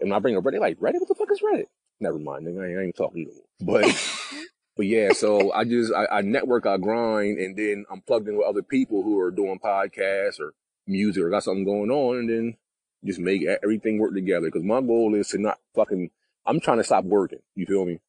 [0.00, 1.64] And when I bring up Reddit, like Reddit, what the fuck is Reddit?
[1.98, 2.62] Never mind, nigga.
[2.62, 3.42] I ain't, I ain't talking to you.
[3.60, 3.86] But
[4.76, 8.36] but yeah, so I just I, I network, I grind, and then I'm plugged in
[8.36, 10.52] with other people who are doing podcasts or
[10.86, 12.56] music or got something going on, and then
[13.06, 14.48] just make everything work together.
[14.48, 16.10] Because my goal is to not fucking.
[16.48, 17.40] I'm trying to stop working.
[17.54, 18.00] You feel me?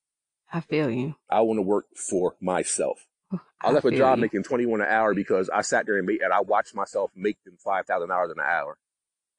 [0.51, 1.15] I feel you.
[1.29, 3.05] I want to work for myself.
[3.61, 4.21] I left a job you.
[4.21, 7.37] making 21 an hour because I sat there and made, and I watched myself make
[7.43, 8.77] them 5,000 dollars an hour,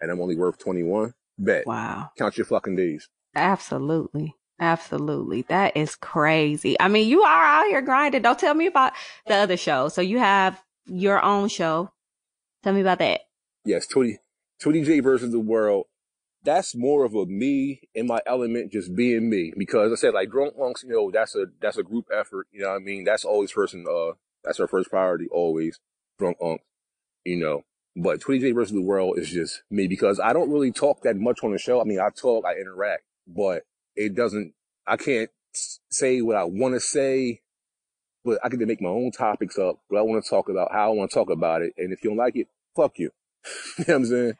[0.00, 1.14] and I'm only worth 21.
[1.38, 1.66] Bet.
[1.66, 2.10] Wow.
[2.18, 3.08] Count your fucking days.
[3.34, 4.34] Absolutely.
[4.60, 5.42] Absolutely.
[5.48, 6.78] That is crazy.
[6.78, 8.20] I mean, you are out here grinding.
[8.20, 8.92] Don't tell me about
[9.26, 9.88] the other show.
[9.88, 11.90] So you have your own show.
[12.62, 13.22] Tell me about that.
[13.64, 14.16] Yes, Twitty,
[14.62, 15.86] 20J versus the world.
[16.42, 19.52] That's more of a me in my element, just being me.
[19.56, 22.46] Because I said, like drunk unks, you know, that's a that's a group effort.
[22.52, 23.04] You know I mean?
[23.04, 25.78] That's always first and uh, that's our first priority always.
[26.18, 26.60] Drunk unks,
[27.24, 27.64] you know.
[27.96, 31.16] But Twitty J versus the world is just me because I don't really talk that
[31.16, 31.80] much on the show.
[31.80, 33.64] I mean, I talk, I interact, but
[33.96, 34.54] it doesn't,
[34.86, 37.40] I can't say what I want to say,
[38.24, 40.72] but I get to make my own topics up, what I want to talk about,
[40.72, 41.74] how I want to talk about it.
[41.76, 43.10] And if you don't like it, fuck you.
[43.78, 44.32] you know what I'm saying?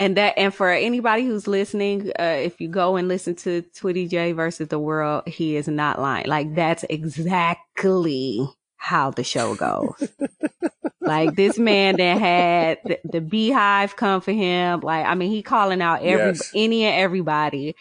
[0.00, 4.08] And that, and for anybody who's listening, uh, if you go and listen to Twitty
[4.08, 6.26] J versus the world, he is not lying.
[6.26, 10.08] Like that's exactly how the show goes.
[11.02, 14.80] like this man that had the, the beehive come for him.
[14.80, 16.50] Like, I mean, he calling out every, Yes.
[16.54, 17.76] any and everybody.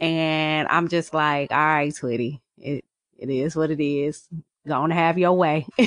[0.00, 2.84] And I'm just like, all right, Twitty, it,
[3.16, 4.26] it is what it is.
[4.66, 5.66] Gonna have your way.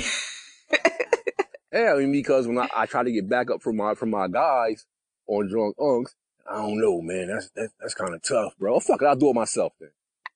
[1.74, 4.10] Yeah, I mean, because when I, I try to get back up from my, from
[4.10, 4.86] my guys
[5.28, 6.12] on drunk unks,
[6.50, 7.28] I don't know, man.
[7.28, 8.80] That's, that's, that's kind of tough, bro.
[8.80, 9.06] Fuck it.
[9.06, 9.90] I'll do it myself then.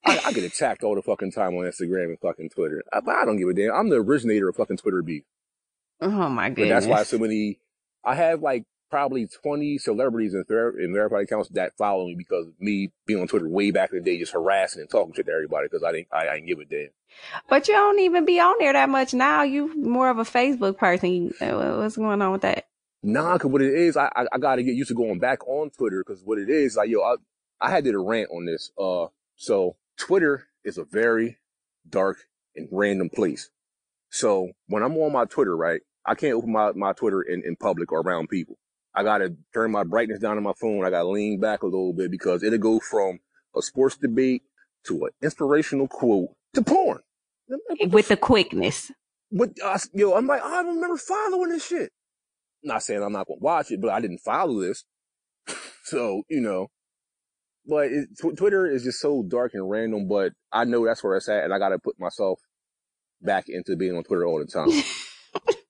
[0.06, 2.84] I, I get attacked all the fucking time on Instagram and fucking Twitter.
[2.92, 3.74] I, but I don't give a damn.
[3.74, 5.24] I'm the originator of fucking Twitter beef.
[6.02, 6.86] oh my But goodness.
[6.86, 7.60] that's why so many,
[8.04, 12.48] I have like probably 20 celebrities and, ver- and verified accounts that follow me because
[12.60, 15.32] me being on Twitter way back in the day, just harassing and talking shit to
[15.34, 16.90] everybody because I didn't, I, I didn't give a damn.
[17.50, 19.44] But you don't even be on there that much now.
[19.44, 21.34] You more of a Facebook person.
[21.42, 22.69] Uh, What's going on with that?
[23.02, 25.70] Nah, cause what it is, I, I, I gotta get used to going back on
[25.70, 27.16] Twitter cause what it is, like, yo, I,
[27.62, 28.72] I had did a rant on this.
[28.78, 31.38] Uh, so Twitter is a very
[31.88, 32.18] dark
[32.56, 33.50] and random place.
[34.10, 37.56] So when I'm on my Twitter, right, I can't open my, my Twitter in, in
[37.56, 38.58] public or around people.
[38.94, 40.86] I gotta turn my brightness down on my phone.
[40.86, 43.20] I gotta lean back a little bit because it'll go from
[43.56, 44.44] a sports debate
[44.86, 47.00] to an inspirational quote to porn.
[47.92, 48.92] With the quickness.
[49.32, 51.92] But uh, yo, I'm like, I don't remember following this shit.
[52.64, 54.84] Not saying I'm not gonna watch it, but I didn't follow this,
[55.84, 56.68] so you know.
[57.66, 60.08] But it, tw- Twitter is just so dark and random.
[60.08, 62.40] But I know that's where it's at, and I got to put myself
[63.22, 64.70] back into being on Twitter all the time.
[64.72, 64.84] you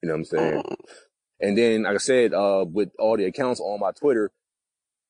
[0.03, 0.63] know what I'm saying?
[1.41, 4.31] And then, like I said, uh, with all the accounts on my Twitter,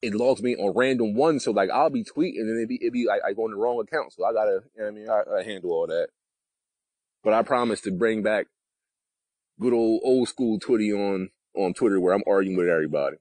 [0.01, 1.43] it logs me on random ones.
[1.43, 3.57] So like, I'll be tweeting, and it be it'd be like I go on the
[3.57, 4.13] wrong account.
[4.13, 6.09] So I gotta, you know what I mean, I, I handle all that.
[7.23, 8.47] But I promise to bring back
[9.59, 11.29] good old old school Twitty on
[11.65, 13.17] on Twitter where I'm arguing with everybody.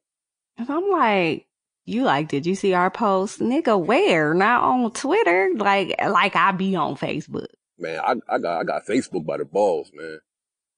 [0.56, 1.46] And I'm like,
[1.86, 3.40] you like, did you see our post?
[3.40, 4.34] Nigga, where?
[4.34, 5.50] Not on Twitter.
[5.56, 7.46] Like, like I be on Facebook.
[7.78, 10.18] Man, I, I got I got Facebook by the balls, man.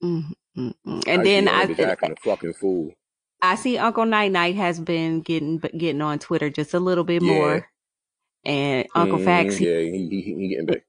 [0.03, 0.25] mm
[0.57, 1.09] mm mm.
[1.09, 2.93] I And then I, acting a fucking fool.
[3.43, 7.23] I see Uncle Night Night has been getting, getting on Twitter just a little bit
[7.23, 7.29] Yeah.
[7.29, 7.69] more.
[8.45, 10.85] And Uncle Mhm, Fax, yeah, he, he, he getting back.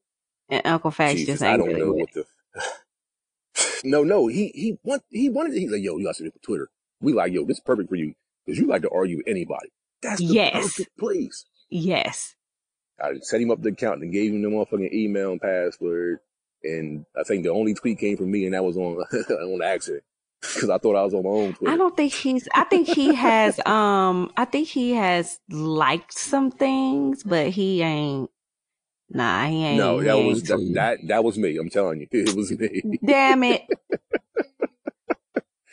[0.50, 2.24] and Uncle Fax Jesus, just I don't really know what the.
[3.84, 5.54] No, no, he he want he wanted.
[5.54, 6.68] He's like, yo, you got to do Twitter.
[7.00, 8.14] We like, yo, this is perfect for you
[8.46, 9.68] because you like to argue with anybody.
[10.02, 10.52] That's the Yes.
[10.54, 11.44] perfect place.
[11.70, 12.34] Yes.
[13.00, 16.20] I set him up the account and gave him the motherfucking email and password.
[16.62, 18.96] And I think the only tweet came from me, and that was on
[19.30, 20.04] on accident
[20.40, 21.72] because I thought I was on my own Twitter.
[21.72, 26.50] I don't think he's, I think he has, um, I think he has liked some
[26.50, 28.30] things, but he ain't,
[29.12, 29.78] nah, he ain't.
[29.78, 31.56] no, that ain't was that, that that was me.
[31.56, 32.98] I'm telling you, it was me.
[33.04, 33.62] Damn it.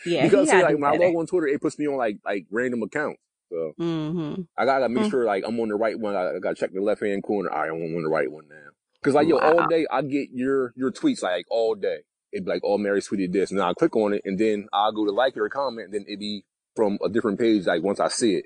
[0.05, 2.45] Yeah, because see, like when I log on Twitter, it puts me on like like
[2.49, 3.19] random accounts.
[3.51, 4.43] So Mm-hmm.
[4.57, 5.11] I gotta make Mm.
[5.11, 6.15] sure like I'm on the right one.
[6.15, 7.49] I, I gotta check the left hand corner.
[7.51, 8.69] All right, I'm on the right one now.
[9.03, 9.57] Cause like yo, Wow.
[9.57, 11.99] all day I get your your tweets like all day.
[12.31, 14.67] It'd be like, oh, Mary tweeted this, and then I click on it, and then
[14.71, 16.45] I'll go to like it or comment, and then it'd be
[16.77, 17.65] from a different page.
[17.65, 18.45] Like once I see it,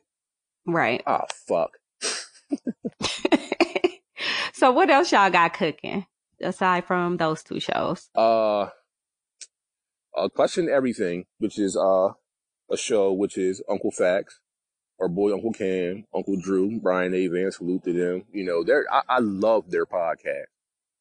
[0.66, 1.04] Right.
[1.06, 1.78] ah, fuck.
[4.64, 6.06] so what else y'all got cooking
[6.42, 8.10] aside from those two shows?
[8.16, 8.70] Uh,
[10.16, 12.10] uh, question everything, which is uh
[12.72, 14.40] a show which is Uncle Fax,
[15.02, 17.28] our boy Uncle Cam, Uncle Drew, Brian A.
[17.28, 18.24] Van, salute to them.
[18.32, 20.46] You know, they're I, I love their podcast.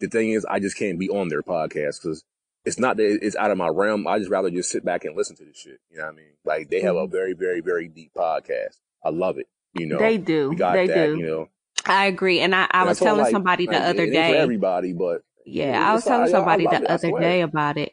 [0.01, 2.25] The thing is, I just can't be on their podcast because
[2.65, 4.09] it's not that it's out of my realm.
[4.09, 5.79] I just rather just sit back and listen to the shit.
[5.89, 6.33] You know what I mean?
[6.45, 8.79] Like they have a very, very, very deep podcast.
[9.05, 9.47] I love it.
[9.79, 10.05] You know, Mm-hmm.
[10.05, 10.51] they do.
[10.51, 11.07] we got They that.
[11.07, 11.17] do.
[11.19, 11.49] You know,
[11.87, 12.41] I agree.
[12.41, 14.39] And I, I And was telling like- somebody the like, other it ain't for day.
[14.39, 16.91] everybody, but Yeah, I was telling somebody the it.
[16.91, 17.93] Other day about it,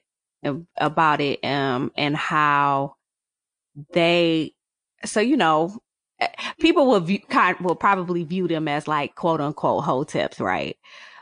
[0.78, 2.96] about it, um, and how
[3.94, 4.54] they,
[5.06, 5.80] so you know,
[6.20, 6.28] eh,
[6.60, 10.78] people will view, kind will probably view them as like quote unquote hoteps, right?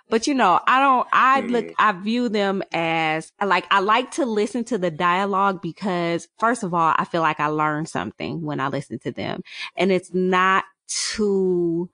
[0.10, 1.74] But you know, I don't, I look, Mhm.
[1.80, 6.74] I view them as like, I like to listen to the dialogue because first of
[6.74, 9.42] all, I feel like I learn something when I listen to them
[9.76, 11.90] and it's not too,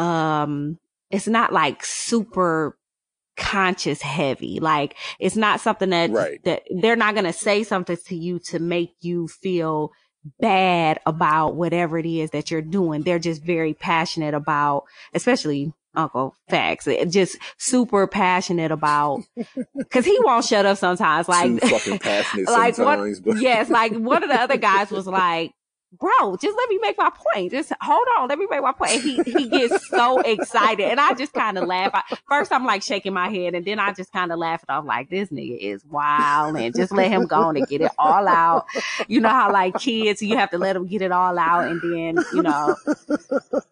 [0.00, 0.78] um,
[1.10, 2.76] it's not like super
[3.36, 4.60] conscious heavy.
[4.60, 6.42] Like it's not something that, Right.
[6.44, 9.92] that they're not going to say something to you to make you feel
[10.38, 13.02] bad about whatever it is that you're doing.
[13.02, 14.84] They're just very passionate about,
[15.14, 19.22] especially Uncle Fax, just super passionate about,
[19.90, 21.28] cause he won't shut up sometimes.
[21.28, 23.20] Like, too fucking passionate like sometimes.
[23.20, 25.52] but yes, like one of the other guys was like,
[25.98, 27.50] bro, just let me make my point.
[27.52, 28.92] Just hold on, let me make my point.
[28.92, 31.90] And he he gets so excited, and I just kind of laugh.
[31.92, 34.70] I, first, I'm like shaking my head, and then I just kind of laugh it
[34.70, 37.90] off, like this nigga is wild, and just let him go on and get it
[37.98, 38.66] all out.
[39.08, 41.80] You know how like kids, you have to let them get it all out, and
[41.82, 42.76] then you know,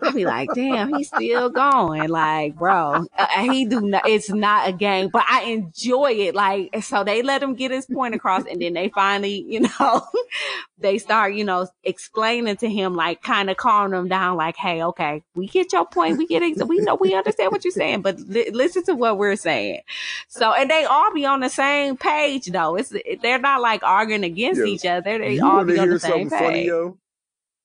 [0.01, 4.09] I be like, damn, he's still going, like, bro, uh, he do not.
[4.09, 6.35] It's not a game, but I enjoy it.
[6.35, 10.03] Like, so they let him get his point across, and then they finally, you know,
[10.79, 11.69] they start, you know,
[12.15, 16.19] to him, like kind of calming him down, like, hey, okay, we get your point.
[16.19, 16.67] We get it.
[16.67, 19.81] We know, we understand what you're saying, but li- listen to what we're saying.
[20.29, 22.77] So, and they all be on the same page though.
[22.77, 22.93] It's,
[23.23, 25.19] they're not like arguing against Yo, each other.
[25.19, 26.67] They all be on the same something funny, page.
[26.69, 26.99] yo?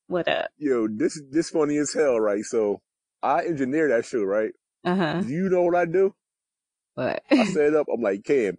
[0.08, 0.50] What up?
[0.58, 2.44] Yo, this this funny as hell, right?
[2.44, 2.82] So
[3.22, 4.52] I engineer that show, right?
[4.84, 5.22] Uh huh.
[5.22, 6.14] Do you know what I do?
[6.96, 7.24] What?
[7.32, 7.88] I set it up.
[7.92, 8.58] I'm like, Cam,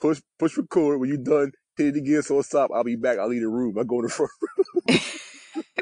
[0.00, 0.98] push push record.
[0.98, 2.22] When you done, hit it again.
[2.22, 2.70] So stop.
[2.74, 3.18] I'll be back.
[3.18, 3.78] I'll leave the room.
[3.78, 4.30] I go in the front.
[4.88, 5.00] room.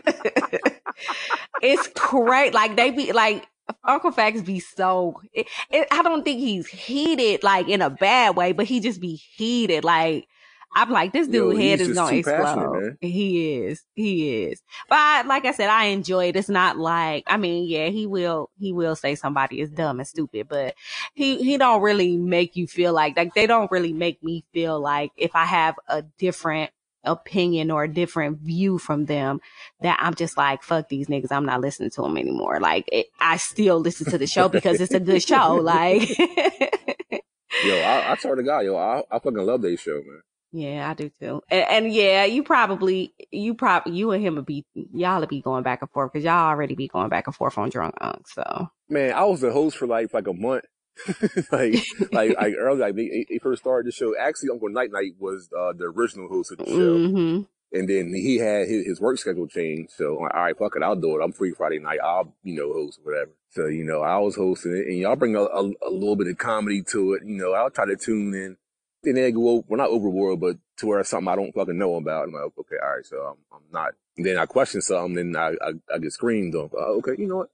[1.62, 2.54] it's great.
[2.54, 3.46] Like they be like
[3.84, 5.20] Uncle Fax be so.
[5.32, 9.00] It, it, I don't think he's heated like in a bad way, but he just
[9.00, 9.84] be heated.
[9.84, 10.28] Like
[10.76, 12.98] I'm like this Yo, dude head is gonna explode.
[13.00, 13.82] He is.
[13.94, 14.62] He is.
[14.90, 16.36] But like I said, I enjoy it.
[16.36, 18.50] It's not like I mean, yeah, he will.
[18.60, 20.74] He will say somebody is dumb and stupid, but
[21.14, 24.78] he he don't really make you feel like like they don't really make me feel
[24.78, 26.70] like if I have a different
[27.04, 29.40] opinion or a different view from them
[29.80, 31.32] that I'm just like, fuck these niggas.
[31.32, 32.60] I'm not listening to them anymore.
[32.60, 35.56] Like it, I still listen to the show because it's a good show.
[35.66, 40.20] Like, Yo, I, I swear to God, yo, I, I fucking love that show, man.
[40.56, 41.42] Yeah, I do too.
[41.50, 45.42] And, and yeah, you probably, you probably, you and him would be, y'all would be
[45.42, 48.26] going back and forth because y'all already be going back and forth on drunk unk.
[48.28, 50.64] So Man, I was the host for like like a month.
[51.52, 51.74] like
[52.12, 54.14] like like early like they, they first started the show.
[54.18, 57.04] Actually, Uncle Night Night was uh, the original host of the show.
[57.10, 57.42] hmm
[57.72, 59.90] And then he had his, his work schedule changed.
[59.92, 61.24] So like, all right, fuck it, I'll do it.
[61.24, 61.98] I'm free Friday night.
[62.02, 63.32] I'll, you know, host whatever.
[63.50, 66.28] So, you know, I was hosting it and y'all bring a, a, a little bit
[66.28, 67.22] of comedy to it.
[67.24, 68.56] You know, I'll try to tune in.
[69.02, 71.96] Then they go, well, not overboard, but to where it's something I don't fucking know
[71.96, 72.24] about.
[72.24, 73.06] I'm like, okay, all right.
[73.06, 73.92] So I'm, I'm not.
[74.16, 76.70] And then I question something, then I, I, I get screamed on.
[76.72, 77.50] Uh, okay, you know what?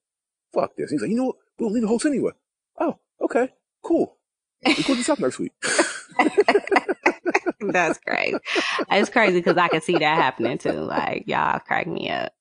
[0.52, 0.90] Fuck this.
[0.90, 1.36] He's like, you know what?
[1.58, 2.32] We'll leave the host anyway.
[2.78, 3.50] Oh, okay,
[3.82, 4.16] cool.
[4.64, 5.52] We Record this up next week.
[7.60, 8.34] that's great.
[8.90, 10.72] It's crazy because I can see that happening too.
[10.72, 12.32] Like y'all crack me up.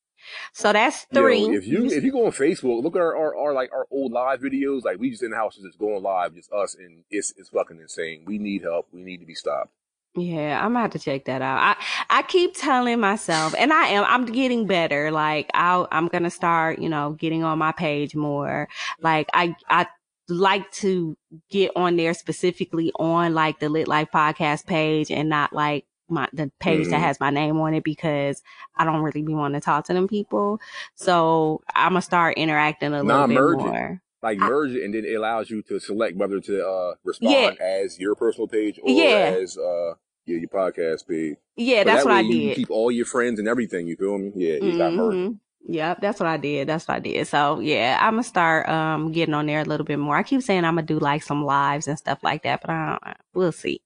[0.54, 1.42] So that's three.
[1.42, 3.88] Yo, if you if you go on Facebook, look at our, our, our like our
[3.92, 4.84] old live videos.
[4.84, 7.80] Like we just in the house just going live, just us, and it's it's fucking
[7.80, 8.24] insane.
[8.26, 8.88] We need help.
[8.92, 9.72] We need to be stopped.
[10.16, 11.58] Yeah, I'm gonna have to check that out.
[11.60, 11.76] I
[12.10, 14.04] I keep telling myself, and I am.
[14.06, 15.10] I'm getting better.
[15.10, 18.68] Like I I'm gonna start, you know, getting on my page more.
[19.00, 19.88] Like I I
[20.28, 21.18] like to
[21.50, 26.28] get on there specifically on like the Lit Life podcast page and not like my
[26.34, 27.04] the page that Mhm.
[27.04, 28.42] has my name on it because
[28.78, 30.60] I don't really be wanting to talk to them people.
[30.96, 33.40] So I'm gonna start interacting a little bit it.
[33.58, 34.02] more.
[34.24, 37.58] Like I- merge it, and then it allows you to select whether to uh respond
[37.60, 39.36] as your personal page or Yeah.
[39.42, 39.94] as uh
[40.26, 41.38] your, your podcast page.
[41.56, 42.56] Yeah, that's that what I you did.
[42.58, 43.88] keep all your friends and everything.
[43.88, 44.32] You feel me?
[44.36, 45.18] Yeah, you got merged.
[45.18, 45.40] Mhm.
[45.68, 46.68] Yep, that's what I did.
[46.68, 47.28] That's what I did.
[47.28, 50.16] So yeah, I'm gonna start um getting on there a little bit more.
[50.16, 52.90] I keep saying I'm gonna do like some lives and stuff like that, but I
[53.04, 53.82] don't, we'll see.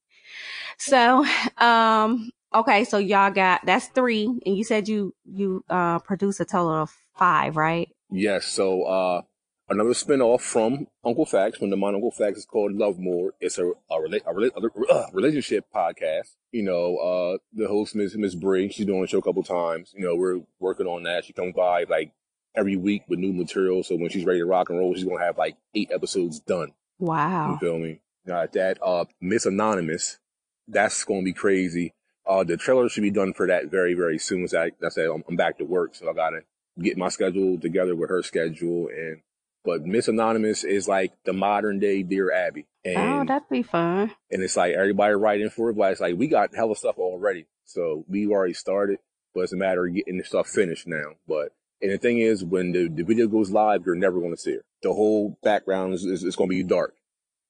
[0.77, 1.25] So
[1.57, 6.45] um okay, so y'all got that's three, and you said you you uh produce a
[6.45, 7.89] total of five, right?
[8.11, 8.45] Yes.
[8.45, 9.21] So uh
[9.69, 13.31] another spinoff from Uncle Facts, when the Mon Uncle Facts is called Love More.
[13.39, 16.35] It's a a, rela- a, rela- a uh, relationship podcast.
[16.51, 19.93] You know, uh the host Miss Miss Bree, she's doing the show a couple times.
[19.95, 21.25] You know, we're working on that.
[21.25, 22.11] She comes by like
[22.55, 23.83] every week with new material.
[23.83, 26.71] So when she's ready to rock and roll, she's gonna have like eight episodes done.
[26.99, 27.51] Wow.
[27.51, 27.99] You feel me?
[28.25, 28.77] Got that.
[28.81, 30.19] Uh, Miss Anonymous.
[30.67, 31.93] That's gonna be crazy.
[32.27, 34.47] Uh, the trailer should be done for that very, very soon.
[34.47, 36.41] So I, I said I'm, I'm back to work, so I gotta
[36.81, 38.87] get my schedule together with her schedule.
[38.87, 39.21] And
[39.63, 44.11] but Miss Anonymous is like the modern day Dear Abby, And, Oh, that'd be fun.
[44.31, 47.45] and it's like everybody writing for it, but it's like we got hella stuff already,
[47.63, 48.99] so we already started.
[49.33, 51.13] But it's a matter of getting the stuff finished now.
[51.27, 51.49] But
[51.81, 54.53] and the thing is, when the, the video goes live, you're never going to see
[54.53, 54.63] her.
[54.81, 56.95] The whole background is, is, is going to be dark.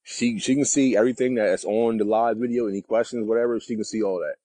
[0.07, 3.59] She she can see everything that's on the live video, any questions, whatever.
[3.59, 4.35] She can see all that.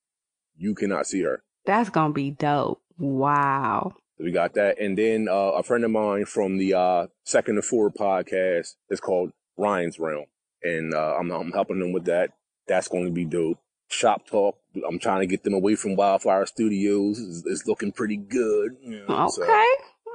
[0.57, 1.43] You cannot see her.
[1.67, 2.81] That's gonna be dope.
[2.99, 3.93] Wow.
[4.17, 7.57] So we got that, and then uh, a friend of mine from the uh, Second
[7.57, 10.25] to Four podcast is called Ryan's Realm,
[10.63, 12.31] and uh, I'm I'm helping them with that.
[12.67, 13.59] That's going to be dope.
[13.89, 14.57] Shop Talk.
[14.89, 17.19] I'm trying to get them away from Wildfire Studios.
[17.19, 18.77] It's, it's looking pretty good.
[18.83, 19.31] you know, Okay.
[19.35, 19.43] so-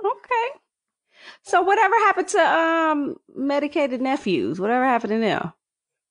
[0.08, 0.60] Okay.
[1.44, 4.60] So whatever happened to um medicated nephews?
[4.60, 5.54] Whatever happened to them?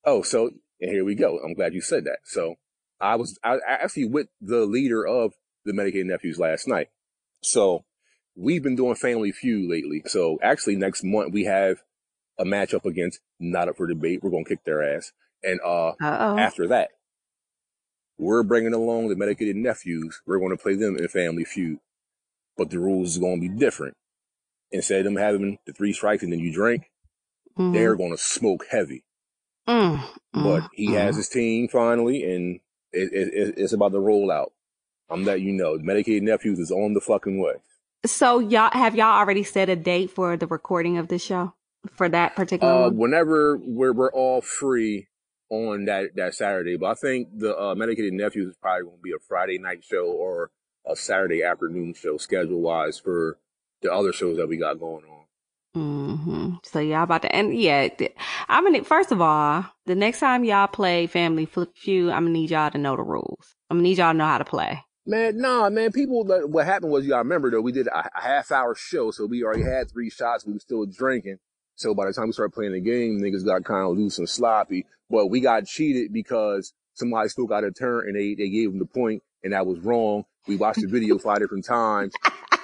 [0.04, 0.50] Oh, so
[0.80, 1.38] and here we go.
[1.44, 2.18] I'm glad you said that.
[2.24, 2.56] So
[3.00, 5.32] I was I, actually with the leader of
[5.64, 6.88] the Medicated Nephews last night.
[7.42, 7.84] So
[8.36, 10.02] we've been doing Family Feud lately.
[10.06, 11.78] So actually next month we have
[12.38, 14.20] a matchup against Not Up for Debate.
[14.22, 15.12] We're going to kick their ass.
[15.42, 16.38] And, uh, Uh-oh.
[16.38, 16.90] after that,
[18.18, 20.22] we're bringing along the medicated nephews.
[20.26, 21.78] We're going to play them in Family Feud,
[22.56, 23.96] but the rules is going to be different.
[24.74, 26.90] Instead of them having the three strikes and then you drink,
[27.56, 27.72] Mhm.
[27.72, 29.04] they're going to smoke heavy.
[29.68, 30.00] Mm,
[30.32, 30.94] But mm, he mm.
[30.94, 32.60] has his team finally, and
[32.92, 34.52] it, it, it, it's about to roll out.
[35.08, 37.54] I'm letting you know, medicated nephews is on the fucking way.
[38.04, 41.54] So y'all have y'all already set a date for the recording of this show
[41.92, 45.06] for that particular Uh, whenever we're we're all free
[45.50, 49.02] on that that Saturday, but I think the uh, medicated nephews is probably going to
[49.02, 50.50] be a Friday night show or
[50.84, 53.38] a Saturday afternoon show schedule wise for
[53.84, 55.24] the other shows that we got going on.
[55.74, 57.88] hmm So y'all about to, and yeah,
[58.48, 62.30] I'm gonna, first of all, the next time y'all play Family Flip Feud, I'm gonna
[62.30, 63.54] need y'all to know the rules.
[63.70, 64.82] I'm gonna need y'all to know how to play.
[65.06, 65.92] Man, nah, man.
[65.92, 69.26] People, what happened was, gotta remember though, we did a, a half hour show, so
[69.26, 70.46] we already had three shots.
[70.46, 71.38] We were still drinking.
[71.76, 74.28] So by the time we started playing the game, niggas got kind of loose and
[74.28, 74.86] sloppy.
[75.10, 78.78] But we got cheated because somebody still got a turn and they, they gave them
[78.78, 80.24] the point and that was wrong.
[80.46, 82.14] We watched the video five different times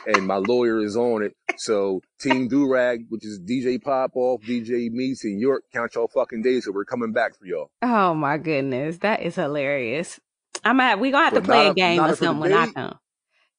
[0.06, 1.34] and my lawyer is on it.
[1.58, 6.42] So Team Durag, which is DJ Pop Off, DJ Meats and York, count y'all fucking
[6.42, 6.64] days.
[6.64, 7.70] So we're coming back for y'all.
[7.82, 10.20] Oh my goodness, that is hilarious.
[10.64, 12.40] I'm at, we gonna have to play a a- game or a for the something
[12.40, 12.98] when I come.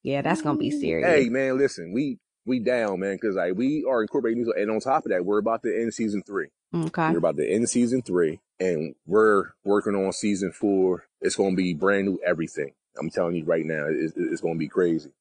[0.03, 1.07] Yeah, that's gonna be serious.
[1.07, 4.79] Hey man, listen, we we down, man, because like we are incorporating news, and on
[4.79, 6.47] top of that, we're about to end season three.
[6.73, 7.11] Okay.
[7.11, 11.05] We're about to end season three, and we're working on season four.
[11.19, 12.71] It's going to be brand new everything.
[12.99, 15.11] I'm telling you right now, it's, it's going to be crazy.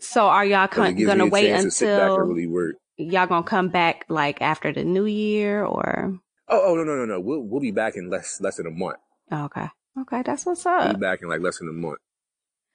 [0.00, 3.42] So are y'all con- gonna wait chance to sit back until and really y'all gonna
[3.42, 6.18] come back like after the new year or?
[6.48, 7.20] Oh, oh no, no, no, no.
[7.20, 8.98] We'll we'll be back in less less than a month.
[9.30, 9.68] Oh, okay.
[9.98, 10.96] Okay, that's what's We'll up.
[10.96, 11.98] be back in like less than a month.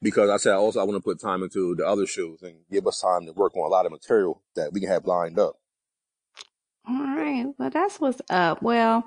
[0.02, 2.88] Because I said also I want to put time into the other shows and give
[2.88, 5.58] us time to work on a lot of material that we can have lined up.
[6.88, 7.46] All right.
[7.60, 8.62] Well, that's what's up.
[8.64, 9.04] Well,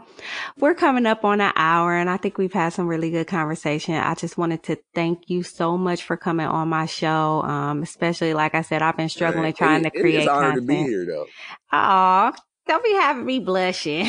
[0.58, 3.94] we're coming up on an hour and I think we've had some really good conversation.
[3.94, 7.42] I just wanted to thank you so much for coming on my show.
[7.42, 10.28] Um, especially like I said, I've been struggling Man, trying it- to create is an
[10.30, 10.66] honor content.
[10.66, 11.26] to be here, though.
[11.72, 12.32] Aw,
[12.68, 14.04] don't be having me blushing.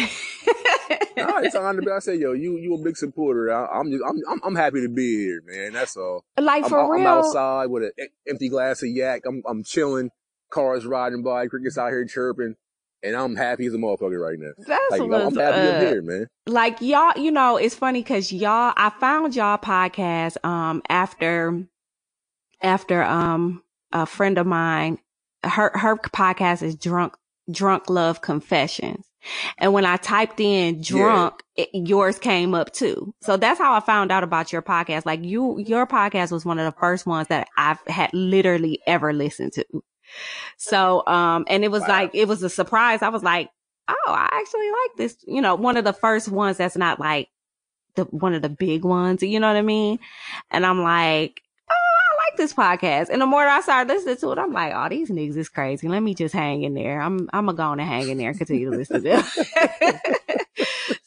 [1.18, 1.82] no, it's honor.
[1.91, 3.51] I say, yo, you you a big supporter.
[3.51, 5.74] I, I'm just I'm, I'm I'm happy to be here, man.
[5.74, 6.24] That's all.
[6.38, 7.07] like I'm, for I'm real.
[7.07, 9.24] outside with an empty glass of yak.
[9.26, 10.11] I'm I'm chilling.
[10.51, 11.47] Cars riding by.
[11.47, 12.55] Crickets out here chirping,
[13.06, 14.51] and I'm happy as a motherfucker right now.
[14.58, 15.82] That's Like I'm, what's I'm happy up.
[15.82, 16.28] Here, man.
[16.47, 21.64] like y'all, you know, it's funny because y'all, I found y'all podcast, um, after,
[22.62, 24.97] after, um, a friend of mine,
[25.43, 27.16] her, her podcast is drunk,
[27.49, 29.06] drunk love confessions.
[29.58, 33.14] And when I typed in drunk, it, yours came up too.
[33.22, 35.06] So that's how I found out about your podcast.
[35.06, 39.14] Like you, your podcast was one of the first ones that I've had literally ever
[39.14, 39.66] listened to.
[40.58, 41.88] So, um, and it was Wow.
[41.89, 43.01] like, it was a surprise.
[43.01, 43.49] I was like,
[43.88, 45.18] oh, I actually like this.
[45.28, 47.30] You know, one of the first ones that's not like
[47.95, 49.24] the one of the big ones.
[49.24, 49.99] You know what I mean?
[50.51, 53.10] And I'm like, oh, I like this podcast.
[53.10, 55.88] And the more I started listening to it, I'm like, oh, these niggas is crazy.
[55.88, 57.01] Let me just hang in there.
[57.01, 59.24] I'm I'm gonna go and hang in there and continue to listen to them.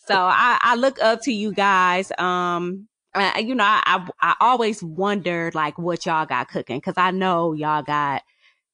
[0.07, 2.13] so I, I look up to you guys.
[2.19, 2.89] Um.
[3.15, 7.11] uh, you know, I, I I always wondered like what y'all got cooking because I
[7.11, 8.23] know y'all got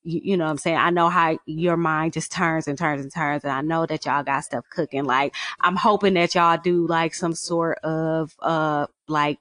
[0.04, 0.76] you, you know what I'm saying?
[0.76, 3.42] I know how your mind just turns and turns and turns.
[3.44, 5.04] And I know that y'all got stuff cooking.
[5.04, 9.38] Like, I'm hoping that y'all do like some sort of, uh, like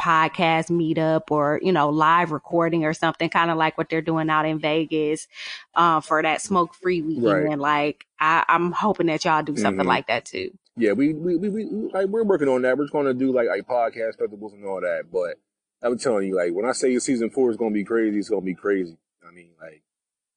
[0.00, 4.30] podcast meetup or, you know, live recording or something, kind of like what they're doing
[4.30, 5.28] out in Vegas,
[5.74, 7.24] uh, for that smoke free weekend.
[7.26, 7.58] Right.
[7.58, 9.88] Like, I, I'm hoping that y'all do something Mhm.
[9.88, 10.50] like that too.
[10.76, 12.76] Yeah, we we we, we like we're working on that.
[12.76, 15.04] We're just going to do like like podcast festivals and all that.
[15.12, 15.36] But
[15.82, 18.18] I'm telling you, like when I say your season four is going to be crazy,
[18.18, 18.96] it's going to be crazy.
[19.24, 19.82] I mean, like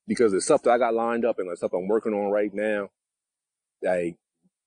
[0.08, 2.54] because the stuff that I got lined up and the stuff I'm working on right
[2.54, 2.90] now,
[3.82, 4.16] like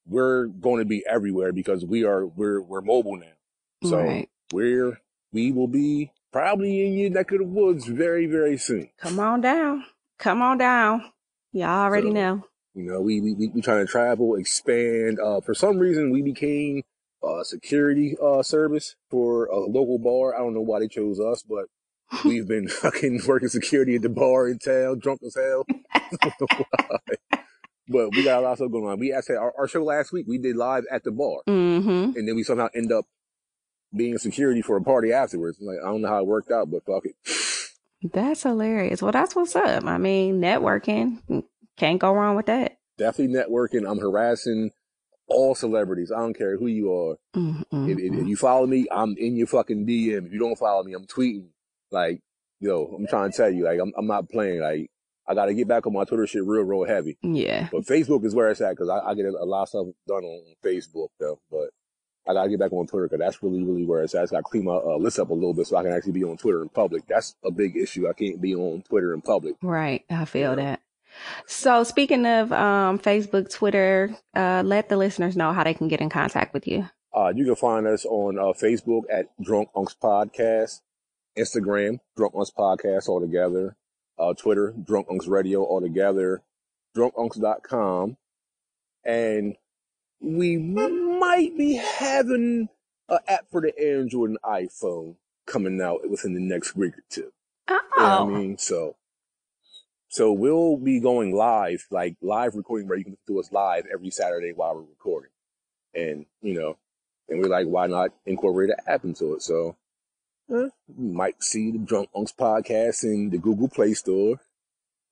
[0.07, 3.89] we're going to be everywhere because we are we're we're mobile now.
[3.89, 4.29] So right.
[4.53, 5.01] we're
[5.33, 8.91] we will be probably in your neck of the woods very very soon.
[8.99, 9.85] Come on down.
[10.19, 11.05] Come on down.
[11.53, 12.45] Y'all already So- know.
[12.75, 15.19] You know, we we we, we trying to travel, expand.
[15.19, 16.83] Uh, for some reason, we became
[17.23, 20.37] a security uh service for a local bar.
[20.37, 21.67] I don't know why they chose us, but
[22.25, 25.65] we've been fucking working security at the bar in town, drunk as hell.
[25.95, 26.99] I don't know why.
[27.89, 29.01] But we got a lot of stuff going on.
[29.01, 32.17] We actually our, our show last week we did live at the bar, Mm-hmm.
[32.17, 33.05] and then we somehow end up
[33.97, 35.59] being security for a party afterwards.
[35.61, 37.17] Like I don't know how it worked out, but fuck it.
[38.13, 39.03] That's hilarious.
[39.03, 39.85] Well, that's what's up.
[39.85, 41.43] I mean, networking
[41.77, 42.79] can't go wrong with that.
[42.97, 43.91] Definitely networking.
[43.91, 44.71] I'm harassing
[45.27, 46.13] all celebrities.
[46.13, 47.17] I don't care who you are.
[47.37, 47.89] Mm-hmm.
[47.91, 50.27] If, if, if you follow me, I'm in your fucking DM.
[50.27, 51.49] If you don't follow me, I'm tweeting.
[51.91, 52.21] Like,
[52.61, 54.61] yo, I'm trying to tell you, like, I'm, I'm not playing.
[54.61, 54.91] Like,
[55.27, 57.17] I got to get back on my Twitter shit real, real heavy.
[57.23, 57.69] Yeah.
[57.71, 60.25] But Facebook is where it's at because I, I get a, lot of stuff done
[60.25, 61.39] on Facebook though.
[61.51, 61.71] But
[62.29, 64.23] I got to get back on Twitter because that's really, really where it's at.
[64.25, 66.13] I got to clean my uh, list up a little bit so I can actually
[66.13, 67.07] be on Twitter in public.
[67.09, 68.09] That's a big issue.
[68.09, 69.55] I can't be on Twitter in public.
[69.63, 70.05] Right.
[70.11, 70.57] I feel Yeah.
[70.57, 70.81] that.
[71.47, 76.01] So speaking of um, Facebook, Twitter, uh, let the listeners know how they can get
[76.01, 76.89] in contact with you.
[77.13, 80.81] Uh, you can find us on uh, Facebook at Drunk Unks Podcast,
[81.37, 83.77] Instagram, Drunk Unks Podcast altogether,
[84.19, 86.43] uh, Twitter, Drunk Unks Radio altogether,
[86.97, 88.17] drunkunks.com.
[89.05, 89.57] And
[90.21, 92.69] we might be having
[93.09, 95.17] an app for the Android and iPhone
[95.47, 97.33] coming out within the next week or two.
[97.69, 98.59] Oh, You know what I mean?
[98.59, 98.97] So,
[100.09, 104.11] so we'll be going live, like live recording where you can do us live every
[104.11, 105.31] Saturday while we're recording.
[105.95, 106.77] And, you know,
[107.29, 109.43] and we're like, why not incorporate an app into it?
[109.43, 109.77] So,
[110.51, 114.41] you might see the Drunk Unks podcast in the Google Play Store,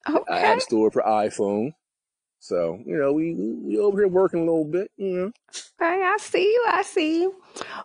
[0.09, 0.35] okay.
[0.35, 1.75] App Store for iPhone.
[2.41, 5.33] So, you know, we, we over here working a little bit, you know.
[5.81, 6.67] Okay, I see you.
[6.69, 7.35] I see you.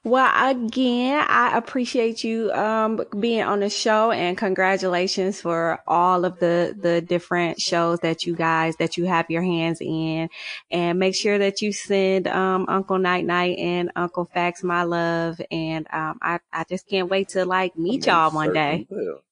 [0.04, 6.40] Well, again, I appreciate you um being on the show and congratulations for all of
[6.40, 10.30] the the different shows that you guys that you have your hands in.
[10.72, 15.40] And make sure that you send um Uncle Night Night and Uncle Fax my love.
[15.52, 18.88] And um I I just can't wait to like meet y'all one day.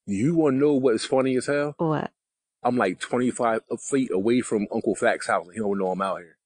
[0.06, 1.74] You want to know what's funny as hell?
[1.78, 2.10] What?
[2.62, 5.46] I'm like 25 feet away from Uncle Fact's house.
[5.46, 6.36] and He don't know I'm out here.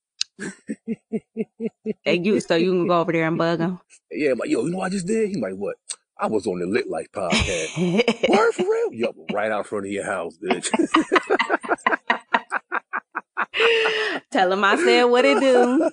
[2.04, 3.80] And you so you can go over there and bug him.
[4.10, 5.28] Yeah, I'm like, yo, you know what I just did?
[5.28, 5.76] He's like, what?
[6.18, 7.76] I was on the Lit Life podcast.
[8.28, 8.92] Word for real?
[8.92, 10.70] Yup, right out front of your house, bitch.
[14.30, 15.90] Tell him I said what it do.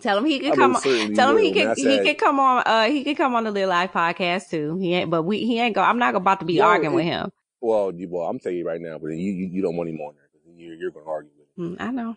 [0.00, 0.76] Tell him he can come.
[0.76, 0.82] on
[1.14, 2.62] Tell him he can he can come on.
[2.64, 4.78] Uh, he can come on the Little Life podcast too.
[4.78, 5.82] He ain't, but we he ain't go.
[5.82, 7.32] I'm not about to be Yo, arguing it- with him.
[7.60, 10.00] Well, you, well, I'm telling you right now, but you, you, you don't want him
[10.00, 11.76] on there because you're, you're going to argue with him.
[11.76, 12.16] Mm, I know.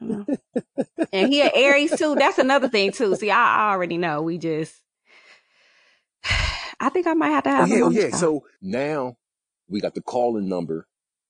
[0.00, 0.26] I know.
[1.12, 2.14] and he Aries too.
[2.14, 3.16] That's another thing too.
[3.16, 4.22] See, I, I already know.
[4.22, 4.74] We just.
[6.80, 8.10] I think I might have to Oh, have yeah, oh, yeah.
[8.10, 8.16] show.
[8.16, 9.16] So now
[9.68, 10.86] we got the calling number.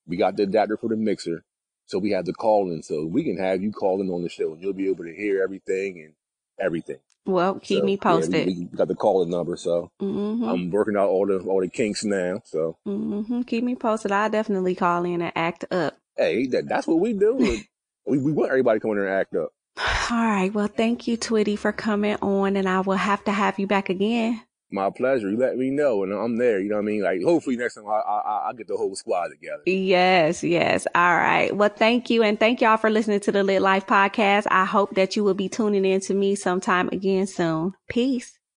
[0.06, 1.44] We got the adapter for the mixer.
[1.86, 2.82] So we have the calling.
[2.82, 5.42] So we can have you calling on the show and you'll be able to hear
[5.42, 6.14] everything and
[6.60, 6.98] everything.
[7.26, 8.46] Well, keep So, me posted.
[8.46, 9.56] we got the calling number.
[9.56, 12.40] So hmm I'm working out all the, all the kinks now.
[12.44, 14.12] So, hmm Keep me posted.
[14.12, 15.96] I definitely call in and act up.
[16.16, 17.36] hey, that, that's what we do.
[18.06, 19.50] we, we want everybody coming there and act up.
[20.10, 20.52] All right.
[20.54, 23.88] Well, thank you, Twitty, for coming on, and I will have to have you back
[23.90, 24.40] again.
[24.76, 25.28] My pleasure.
[25.30, 26.60] You let me know and I'm there.
[26.60, 27.02] You know what I mean?
[27.02, 29.62] Like hopefully next time I, I, I- get the whole squad together.
[29.66, 30.86] Yes, yes.
[30.94, 31.54] All right.
[31.54, 32.22] Well, thank you.
[32.22, 34.46] And thank y'all for listening to the Lit Life podcast.
[34.50, 37.74] I hope that you will be tuning in to me sometime again soon.
[37.88, 38.35] Peace.